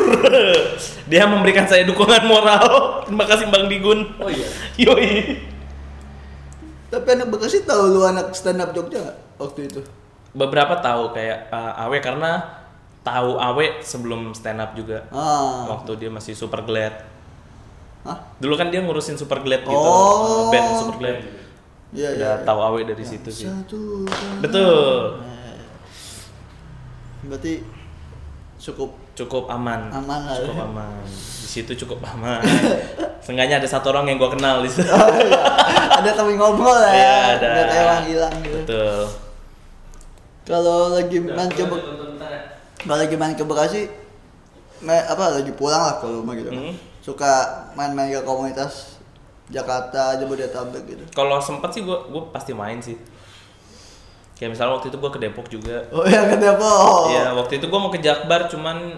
dia 1.11 1.25
memberikan 1.29 1.65
saya 1.65 1.85
dukungan 1.85 2.25
moral. 2.25 2.65
Terima 3.05 3.25
kasih 3.25 3.49
Bang 3.49 3.69
Digun. 3.69 4.05
Oh 4.21 4.29
iya. 4.29 4.47
Yoi. 4.89 5.37
Tapi 6.91 7.07
anak 7.13 7.27
Bekasi 7.29 7.63
tahu 7.63 7.97
lu 7.97 8.01
anak 8.05 8.33
stand 8.33 8.61
up 8.61 8.73
Jogja 8.73 9.17
waktu 9.41 9.69
itu? 9.69 9.81
Beberapa 10.31 10.79
tahu 10.79 11.11
kayak 11.11 11.51
uh, 11.51 11.83
Awe 11.87 11.97
karena 11.99 12.61
tahu 13.03 13.35
Awe 13.39 13.83
sebelum 13.83 14.31
stand 14.31 14.59
up 14.61 14.73
juga. 14.77 15.07
Ah. 15.11 15.67
Waktu 15.77 15.97
dia 15.97 16.09
masih 16.11 16.35
super 16.35 16.63
glad. 16.63 17.03
Hah? 18.01 18.17
Dulu 18.41 18.57
kan 18.57 18.73
dia 18.73 18.81
ngurusin 18.81 19.15
super 19.15 19.39
glad 19.45 19.61
gitu. 19.61 19.77
Oh. 19.77 20.49
Band 20.49 20.67
super 20.81 20.97
glad. 20.97 21.21
Iya, 21.91 22.09
iya. 22.15 22.17
Udah 22.17 22.33
iya. 22.39 22.45
tahu 22.47 22.59
Awe 22.59 22.81
dari 22.87 23.05
situ 23.05 23.29
sih. 23.29 23.47
Satu. 23.47 24.07
Betul. 24.39 25.30
Berarti 27.27 27.61
cukup 28.61 29.01
Cukup 29.11 29.43
aman. 29.51 29.91
Aman 29.91 30.19
lah. 30.23 30.39
Cukup 30.39 30.57
aman. 30.71 31.03
Di 31.43 31.47
situ 31.59 31.71
cukup 31.83 31.99
aman. 32.15 32.39
Seenggaknya 33.21 33.59
ada 33.59 33.67
satu 33.67 33.91
orang 33.91 34.07
yang 34.07 34.17
gue 34.17 34.31
kenal 34.33 34.65
di 34.65 34.69
situ. 34.71 34.87
Oh, 34.87 35.13
iya. 35.13 35.37
ada 36.01 36.09
temen 36.09 36.39
ngobrol 36.39 36.73
ya. 36.79 36.89
Iya, 36.89 37.13
ada. 37.37 37.47
Nggak 37.53 37.65
kayak 37.69 37.83
orang 37.85 38.03
hilang 38.09 38.35
gitu. 38.41 38.57
Betul. 38.65 38.99
Kalau 40.41 40.79
lagi 40.97 41.17
main 41.21 41.51
ke 41.53 41.61
ya. 41.61 42.39
kalau 42.81 42.97
lagi 42.97 43.15
main 43.19 43.33
ke 43.37 43.43
Bekasi 43.45 43.81
me- 44.81 45.05
apa 45.05 45.37
lagi 45.37 45.53
pulang 45.53 45.85
lah 45.85 45.95
kalau 46.01 46.25
rumah 46.25 46.33
gitu. 46.33 46.49
Hmm. 46.49 46.73
Suka 47.05 47.45
main-main 47.77 48.09
ke 48.09 48.25
komunitas 48.25 48.97
Jakarta, 49.53 50.17
Jabodetabek 50.17 50.83
gitu. 50.89 51.03
Kalau 51.13 51.37
sempet 51.37 51.69
sih 51.77 51.85
gue 51.85 51.97
gue 52.09 52.23
pasti 52.33 52.57
main 52.57 52.81
sih. 52.81 52.97
Kayak 54.41 54.57
misalnya 54.57 54.73
waktu 54.73 54.89
itu 54.89 54.97
gue 54.97 55.11
ke 55.13 55.19
Depok 55.21 55.45
juga. 55.53 55.85
Oh 55.93 56.01
ya 56.01 56.25
ke 56.25 56.37
Depok. 56.41 57.13
Iya, 57.13 57.37
waktu 57.37 57.61
itu 57.61 57.65
gue 57.69 57.77
mau 57.77 57.93
ke 57.93 58.01
Jakbar 58.01 58.49
cuman 58.49 58.97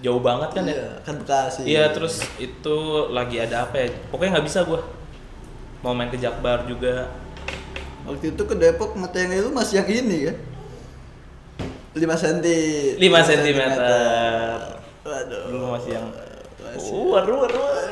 jauh 0.00 0.24
banget 0.24 0.56
kan 0.56 0.64
ya. 0.64 0.72
Iya, 0.72 0.88
kan 1.04 1.14
Bekasi. 1.20 1.60
Iya, 1.68 1.84
terus 1.92 2.24
itu 2.40 2.76
lagi 3.12 3.44
ada 3.44 3.68
apa 3.68 3.84
ya? 3.84 3.92
Pokoknya 4.08 4.40
nggak 4.40 4.46
bisa 4.48 4.64
gue. 4.64 4.80
Mau 5.84 5.92
main 5.92 6.08
ke 6.08 6.16
Jakbar 6.16 6.64
juga. 6.64 7.12
Waktu 8.08 8.32
itu 8.32 8.42
ke 8.48 8.56
Depok 8.56 8.96
ngeteng 8.96 9.36
lu 9.36 9.52
masih 9.52 9.84
yang 9.84 9.88
ini 9.92 10.32
kan? 10.32 10.36
5 11.92 12.00
cm. 12.00 12.96
5 13.04 13.28
cm. 13.28 13.60
Waduh. 15.04 15.42
Dulu 15.52 15.66
masih 15.76 15.92
yang 16.00 16.08
Masih. 16.64 16.96
War, 17.12 17.28
war, 17.28 17.52
war. 17.52 17.84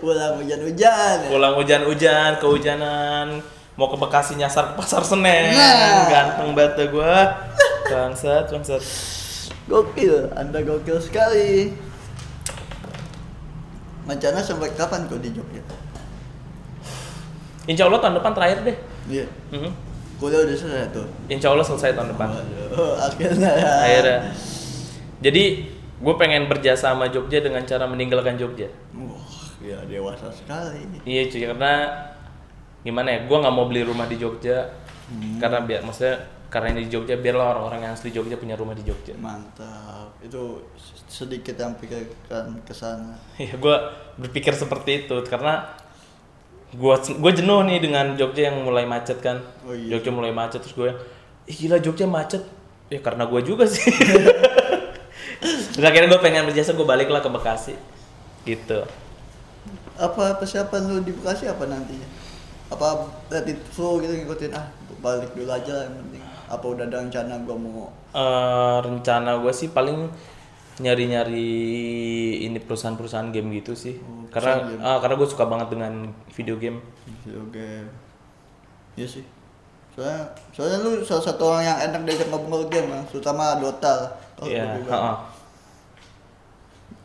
Pulang 0.00 0.40
hujan-hujan. 0.40 1.16
ya. 1.20 1.28
Pulang 1.28 1.54
hujan-hujan, 1.60 2.30
kehujanan, 2.40 3.44
mau 3.76 3.88
ke 3.88 3.96
Bekasi 3.96 4.36
nyasar 4.36 4.72
ke 4.72 4.74
pasar 4.76 5.00
Senen. 5.00 5.56
Nah. 5.56 6.08
Ganteng 6.08 6.52
banget 6.52 6.92
gue. 6.92 7.14
Bangsat, 7.88 8.52
bangsat. 8.52 8.82
Gokil, 9.68 10.28
Anda 10.34 10.60
gokil 10.60 10.98
sekali. 10.98 11.72
Rencana 14.02 14.42
sampai 14.42 14.74
kapan 14.74 15.06
kau 15.06 15.16
di 15.16 15.30
Jogja? 15.30 15.62
Insya 17.70 17.86
Allah 17.86 18.02
tahun 18.02 18.18
depan 18.18 18.32
terakhir 18.34 18.58
deh. 18.66 18.76
Iya. 19.06 19.26
Mhm. 19.54 19.70
Kuliah 20.18 20.42
udah 20.42 20.56
selesai 20.58 20.90
tuh. 20.90 21.06
Insya 21.30 21.54
Allah 21.54 21.66
selesai 21.66 21.94
tahun 21.94 22.10
depan. 22.14 22.28
Oh, 22.74 22.94
akhirnya 23.06 23.50
ya. 23.54 23.70
Akhirnya. 23.86 24.18
Jadi 25.22 25.44
gue 26.02 26.14
pengen 26.18 26.50
berjasa 26.50 26.90
sama 26.90 27.06
Jogja 27.06 27.38
dengan 27.38 27.62
cara 27.62 27.86
meninggalkan 27.86 28.34
Jogja. 28.34 28.66
Wah, 28.98 29.22
ya 29.62 29.78
dewasa 29.86 30.26
sekali. 30.34 30.82
Iya 31.06 31.30
cuy 31.30 31.42
karena 31.46 31.74
gimana 32.82 33.08
ya? 33.14 33.20
Gue 33.26 33.38
nggak 33.38 33.54
mau 33.54 33.66
beli 33.66 33.82
rumah 33.86 34.06
di 34.06 34.18
Jogja 34.18 34.68
karena 35.38 35.60
biar 35.60 35.84
maksudnya 35.84 36.24
karena 36.52 36.76
ini 36.76 36.84
di 36.84 36.90
Jogja 36.92 37.16
biarlah 37.16 37.56
orang-orang 37.56 37.88
yang 37.88 37.92
asli 37.96 38.12
Jogja 38.12 38.36
punya 38.36 38.54
rumah 38.60 38.76
di 38.76 38.84
Jogja. 38.84 39.16
Mantap. 39.16 40.12
Itu 40.20 40.68
sedikit 41.08 41.56
yang 41.56 41.72
pikirkan 41.80 42.60
ke 42.64 42.74
sana. 42.76 43.16
Ya 43.40 43.56
gue 43.56 43.76
berpikir 44.20 44.52
seperti 44.52 45.06
itu 45.08 45.16
karena 45.24 45.64
gue 46.72 46.94
gue 46.96 47.32
jenuh 47.32 47.60
nih 47.64 47.78
dengan 47.80 48.16
Jogja 48.20 48.52
yang 48.52 48.64
mulai 48.64 48.84
macet 48.84 49.20
kan. 49.24 49.40
Oh 49.64 49.72
iya. 49.72 49.96
Jogja 49.96 50.12
mulai 50.12 50.32
macet 50.32 50.60
terus 50.60 50.76
gue, 50.76 50.90
ih 51.48 51.56
gila 51.56 51.80
Jogja 51.80 52.04
macet. 52.04 52.44
Ya 52.92 53.00
karena 53.00 53.24
gue 53.24 53.40
juga 53.40 53.64
sih. 53.64 53.88
Terus 55.72 55.88
akhirnya 55.88 56.12
gue 56.12 56.20
pengen 56.20 56.44
berjasa 56.44 56.76
gue 56.76 56.84
balik 56.84 57.08
lah 57.08 57.24
ke 57.24 57.32
Bekasi. 57.32 57.74
Gitu. 58.44 58.84
Apa 59.96 60.36
persiapan 60.36 60.92
lu 60.92 61.00
di 61.00 61.16
Bekasi 61.16 61.48
apa 61.48 61.64
nantinya? 61.64 62.21
Apa 62.72 62.88
let 63.28 63.44
it 63.44 63.60
flow 63.68 64.00
gitu 64.00 64.16
ngikutin 64.16 64.52
ah 64.56 64.64
balik 64.98 65.34
dulu 65.36 65.52
aja 65.52 65.72
lah 65.76 65.84
yang 65.84 65.96
penting. 66.00 66.22
Apa 66.48 66.64
udah 66.64 66.84
ada 66.88 66.96
rencana 67.00 67.34
gua 67.44 67.56
mau 67.56 67.88
Eh, 68.12 68.76
rencana 68.84 69.40
gue 69.40 69.52
sih 69.52 69.72
paling 69.72 70.04
nyari-nyari 70.76 71.52
ini 72.44 72.58
perusahaan-perusahaan 72.60 73.32
game 73.32 73.56
gitu 73.56 73.72
sih. 73.72 73.96
Oh, 74.00 74.28
karena 74.28 74.68
game. 74.68 74.80
ah, 74.80 74.96
karena 75.00 75.14
gue 75.16 75.28
suka 75.28 75.44
banget 75.48 75.68
dengan 75.72 76.12
video 76.32 76.56
game. 76.56 76.80
video 77.24 77.44
game? 77.48 77.88
Iya 78.96 79.08
sih. 79.08 79.24
Soalnya, 79.92 80.28
soalnya 80.52 80.78
lu 80.80 81.04
salah 81.04 81.24
satu 81.24 81.52
orang 81.52 81.64
yang 81.68 81.78
enak 81.88 82.00
diajak 82.08 82.28
ngobrol 82.32 82.64
game, 82.68 82.88
Bang. 82.88 83.04
terutama 83.08 83.60
Dota. 83.60 84.12
Oh, 84.40 84.48
Iya, 84.48 84.80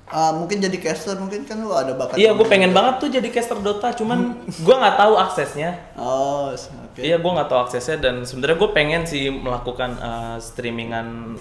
Ah, 0.07 0.31
mungkin 0.31 0.63
jadi 0.63 0.79
caster 0.79 1.19
mungkin 1.19 1.43
kan 1.43 1.59
lu 1.59 1.75
ada 1.75 1.91
bakat. 1.91 2.15
Iya, 2.15 2.31
gue 2.31 2.47
pengen 2.47 2.71
banget 2.71 3.03
tuh 3.03 3.09
jadi 3.11 3.27
caster 3.27 3.59
Dota, 3.59 3.91
cuman 3.91 4.39
gue 4.47 4.75
nggak 4.79 4.95
tahu 4.95 5.13
aksesnya. 5.19 5.75
Oh, 5.99 6.55
oke. 6.55 7.03
Iya, 7.03 7.19
gue 7.19 7.31
nggak 7.35 7.49
tahu 7.51 7.59
aksesnya 7.67 7.99
dan 7.99 8.23
sebenarnya 8.23 8.55
gue 8.55 8.69
pengen 8.71 9.03
sih 9.03 9.27
melakukan 9.27 9.99
eh, 9.99 10.37
streamingan 10.39 11.35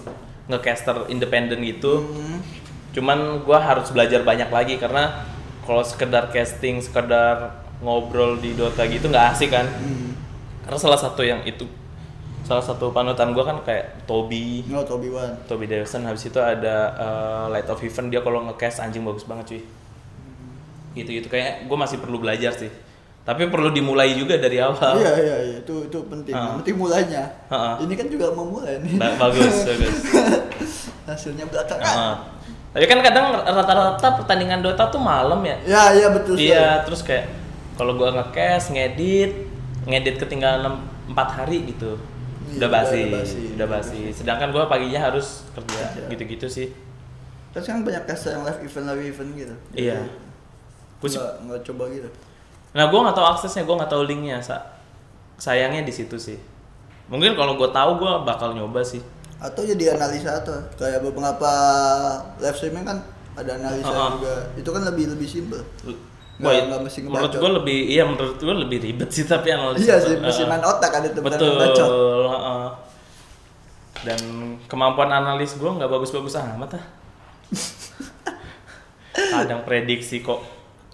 ngecaster 0.51 1.07
independen 1.07 1.63
gitu. 1.63 2.11
Hmm. 2.11 2.43
Cuman 2.91 3.47
gue 3.47 3.55
harus 3.55 3.87
belajar 3.95 4.27
banyak 4.27 4.51
lagi 4.51 4.75
karena 4.75 5.23
kalau 5.63 5.87
sekedar 5.87 6.27
casting, 6.35 6.83
sekedar 6.83 7.63
ngobrol 7.79 8.35
di 8.35 8.51
Dota 8.51 8.83
gitu 8.83 9.07
nggak 9.07 9.31
asik 9.31 9.55
kan. 9.55 9.63
Hmm. 9.63 10.11
Karena 10.67 10.75
salah 10.75 10.99
satu 10.99 11.23
yang 11.23 11.39
itu, 11.47 11.63
salah 12.47 12.63
satu 12.63 12.95
panutan 12.95 13.35
gue 13.35 13.43
kan 13.43 13.59
kayak 13.59 14.07
Toby, 14.07 14.63
No, 14.71 14.87
Toby 14.87 15.11
Wan. 15.11 15.35
Toby 15.51 15.67
Davison. 15.67 16.07
Habis 16.07 16.31
itu 16.31 16.39
ada 16.39 16.95
eh, 16.95 17.45
Light 17.51 17.67
of 17.67 17.83
Heaven 17.83 18.07
dia 18.07 18.23
kalau 18.23 18.47
ngecast 18.47 18.79
anjing 18.79 19.03
bagus 19.03 19.27
banget 19.27 19.51
cuy. 19.51 19.61
Gitu-gitu 20.95 21.27
kayak 21.27 21.67
gue 21.67 21.77
masih 21.77 21.99
perlu 21.99 22.23
belajar 22.23 22.55
sih. 22.55 22.71
Tapi 23.27 23.51
perlu 23.51 23.75
dimulai 23.75 24.15
juga 24.15 24.39
dari 24.39 24.63
awal. 24.63 25.03
Iya, 25.03 25.13
iya, 25.19 25.35
iya, 25.43 25.55
itu 25.59 25.91
itu 25.91 25.99
penting. 26.07 26.31
Ah. 26.31 26.55
Penting 26.55 26.79
mulainya. 26.79 27.27
Ah, 27.51 27.75
ah. 27.75 27.83
Ini 27.83 27.93
kan 27.99 28.07
juga 28.07 28.31
mau 28.31 28.47
mulai 28.47 28.79
nih. 28.79 28.95
Ba- 28.95 29.19
bagus, 29.19 29.51
bagus. 29.67 29.97
Hasilnya 31.03 31.43
belakangan. 31.51 31.83
Heeh. 31.83 32.15
Tapi 32.71 32.85
kan 32.87 32.99
kadang 33.03 33.25
rata-rata 33.43 34.07
pertandingan 34.23 34.63
Dota 34.63 34.87
tuh 34.87 35.03
malam 35.03 35.43
ya. 35.43 35.59
Ya, 35.67 35.83
iya 35.91 36.07
betul. 36.15 36.39
Iya, 36.39 36.87
terus 36.87 37.03
kayak 37.03 37.27
kalau 37.75 37.99
gua 37.99 38.15
nge-cast, 38.15 38.71
ngedit, 38.71 39.35
ngedit 39.83 40.15
ketinggalan 40.15 40.79
4 41.11 41.37
hari 41.43 41.67
gitu. 41.67 41.99
Iya, 42.47 42.57
Udah 42.57 42.69
basi, 42.71 42.99
udah 43.03 43.19
basi. 43.19 43.41
udah 43.53 43.67
basi. 43.67 43.99
Sedangkan 44.09 44.49
gua 44.49 44.65
paginya 44.65 45.03
harus 45.03 45.43
kerja, 45.51 45.83
Kerja. 45.91 46.07
gitu-gitu 46.07 46.47
sih. 46.47 46.67
Kan 47.51 47.59
sekarang 47.59 47.83
banyak 47.83 48.03
caster 48.05 48.31
yang 48.31 48.43
live 48.43 48.61
event 48.61 48.85
live 48.87 49.03
event 49.09 49.29
gitu. 49.35 49.55
Jadi, 49.71 49.79
Iya. 49.83 49.99
Gua 50.97 51.07
sih- 51.07 51.19
nggak 51.19 51.33
nggak 51.43 51.61
coba 51.63 51.83
gitu. 51.89 52.09
Nah, 52.71 52.85
gua 52.87 52.99
nggak 53.03 53.15
tahu 53.15 53.27
aksesnya, 53.29 53.63
gua 53.63 53.75
nggak 53.77 53.91
tahu 53.91 54.03
linknya. 54.03 54.37
Sa 54.39 54.55
sayangnya 55.35 55.81
di 55.81 55.91
situ 55.91 56.15
sih. 56.15 56.37
Mungkin 57.07 57.35
kalau 57.35 57.55
gua 57.55 57.69
tahu 57.69 57.91
gua 57.97 58.21
bakal 58.21 58.51
nyoba 58.51 58.79
sih. 58.81 59.03
Atau 59.37 59.61
jadi 59.61 59.93
analisa 59.93 60.39
atau 60.39 60.55
kayak 60.75 61.03
beberapa 61.03 61.51
live 62.37 62.55
streaming 62.55 62.83
kan 62.83 62.97
ada 63.33 63.53
analisa 63.53 63.85
Uh-uh. 63.85 64.09
juga. 64.17 64.33
Itu 64.55 64.69
kan 64.71 64.81
lebih 64.83 65.13
lebih 65.13 65.27
simpel. 65.27 65.61
Wah, 66.37 66.53
Nggak- 66.53 66.81
mesti 66.85 66.99
menurut 67.01 67.33
gue 67.33 67.51
lebih 67.57 67.79
iya 67.87 68.03
menurut 68.03 68.37
gue 68.37 68.55
lebih 68.59 68.77
ribet 68.79 69.09
sih 69.09 69.25
tapi 69.25 69.49
analisis 69.49 69.83
Iya 69.83 69.95
sih, 69.97 70.13
tuh, 70.13 70.21
mesti 70.21 70.43
uh, 70.43 70.47
main 70.47 70.61
otak 70.61 70.89
kan 70.91 71.01
itu 71.01 71.17
bukan 71.17 71.33
betul 71.33 71.51
bacot. 71.55 71.89
uh-uh. 71.89 72.67
dan 74.05 74.21
kemampuan 74.65 75.09
analis 75.09 75.53
gue 75.53 75.65
nggak 75.67 75.89
bagus-bagus 75.89 76.37
amat 76.37 76.77
ah 76.77 76.85
kadang 79.33 79.65
prediksi 79.65 80.21
kok 80.21 80.45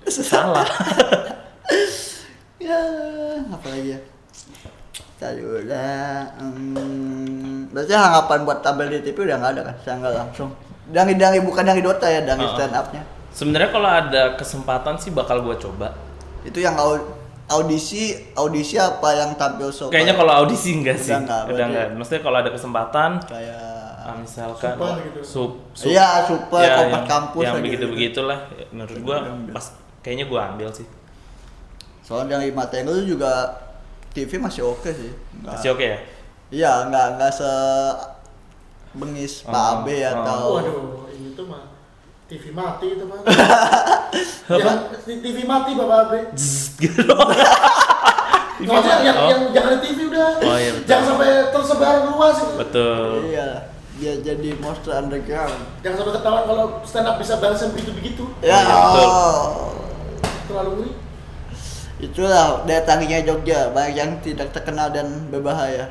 salah 0.08 0.64
Ya, 2.64 2.80
apa 3.44 3.68
lagi 3.68 3.92
ya? 3.92 4.00
Tadi 5.20 5.44
udah. 5.44 6.32
Hmm, 6.40 7.68
berarti 7.68 7.92
harapan 7.92 8.48
buat 8.48 8.64
tampil 8.64 8.88
di 8.88 9.04
TV 9.04 9.28
udah 9.28 9.36
nggak 9.36 9.52
ada 9.52 9.62
kan? 9.68 9.76
Saya 9.84 9.96
nggak 10.00 10.14
langsung. 10.16 10.50
Dangi-dangi 10.88 11.44
bukan 11.44 11.60
dangi 11.60 11.84
Dota 11.84 12.08
ya, 12.08 12.24
dangi 12.24 12.40
Uh-uh. 12.42 12.56
stand 12.56 12.72
up-nya. 12.72 13.04
Sebenarnya 13.34 13.70
kalau 13.70 13.90
ada 13.90 14.24
kesempatan 14.34 14.96
sih 14.96 15.10
bakal 15.10 15.42
gue 15.42 15.56
coba 15.60 15.92
Itu 16.44 16.60
yang 16.60 16.76
au- 16.76 17.18
audisi, 17.50 18.14
audisi 18.34 18.76
apa 18.76 19.10
yang 19.14 19.34
tampil 19.34 19.68
show? 19.70 19.88
kayaknya 19.88 20.14
kalau 20.14 20.34
audisi 20.40 20.76
enggak 20.76 20.96
sih 20.96 21.12
Udah 21.12 21.24
nggak, 21.24 21.42
udah 21.50 21.66
enggak 21.66 21.88
maksudnya 21.94 22.22
kalau 22.22 22.38
ada 22.38 22.50
kesempatan 22.50 23.10
kayak 23.24 23.64
ah, 24.00 24.16
misalkan 24.16 24.76
Super 24.76 24.94
gitu. 25.02 25.20
sup, 25.24 25.52
sup 25.74 25.88
Iya, 25.90 26.08
super 26.24 26.62
ya, 26.62 26.76
yang, 26.86 27.06
kampus 27.06 27.44
yang 27.44 27.56
begitu 27.58 27.74
gitu. 27.80 27.86
begitulah 27.90 28.40
menurut 28.70 28.98
gua 29.00 29.18
pas 29.50 29.66
kayaknya 30.00 30.26
gua 30.26 30.42
ambil 30.50 30.70
sih 30.70 30.88
Soalnya 32.02 32.36
yang 32.36 32.44
lima 32.46 32.68
Tenggel 32.68 33.08
juga 33.08 33.32
TV 34.12 34.36
masih 34.38 34.62
oke 34.62 34.92
sih. 34.92 35.10
Nggak- 35.40 35.56
masih 35.56 35.70
oke 35.72 35.86
ya 35.86 35.98
Iya, 36.52 36.72
nggak 36.86 37.08
nggak 37.16 37.32
se 37.32 37.50
bengis 38.94 39.42
Pak 39.44 39.50
Oh, 39.50 39.74
Abe 39.82 39.96
oh. 39.98 40.12
atau 40.14 40.44
Waduh, 40.54 40.84
ini 41.10 41.34
tuh 41.34 41.46
mah 41.48 41.73
TV 42.34 42.50
mati 42.50 42.98
itu 42.98 43.06
mah. 43.06 43.22
Jangan 44.50 44.78
TV 45.06 45.38
mati 45.46 45.72
Bapak 45.78 45.98
Abe. 46.10 46.20
Gitu 46.82 47.06
Maksudnya 48.64 48.98
yang, 49.04 49.18
Oh. 49.18 49.28
yang 49.30 49.42
jangan 49.52 49.72
di 49.78 49.80
TV 49.86 50.00
udah. 50.08 50.30
Oh, 50.40 50.56
iya, 50.58 50.72
betul. 50.72 50.88
jangan 50.88 51.06
sampai 51.14 51.30
tersebar 51.52 51.96
luas 52.08 52.36
itu. 52.40 52.54
betul 52.56 53.12
Iya, 53.28 53.50
dia 54.00 54.14
jadi 54.24 54.50
monster 54.58 54.94
underground. 54.96 55.58
Jangan 55.84 55.96
sampai 56.00 56.14
ketahuan 56.16 56.44
kalau 56.48 56.66
stand 56.88 57.06
up 57.06 57.16
bisa 57.20 57.34
balas 57.38 57.60
yang 57.60 57.72
begitu-begitu. 57.76 58.24
Ya, 58.40 58.58
iya, 58.58 58.76
betul. 58.88 59.10
Terlalu 60.48 60.72
ngeri. 60.80 60.92
itulah 62.04 62.68
daya 62.68 62.82
tariknya 62.84 63.24
Jogja, 63.24 63.72
banyak 63.72 63.94
yang 63.96 64.12
tidak 64.20 64.52
terkenal 64.52 64.92
dan 64.92 65.28
berbahaya. 65.32 65.88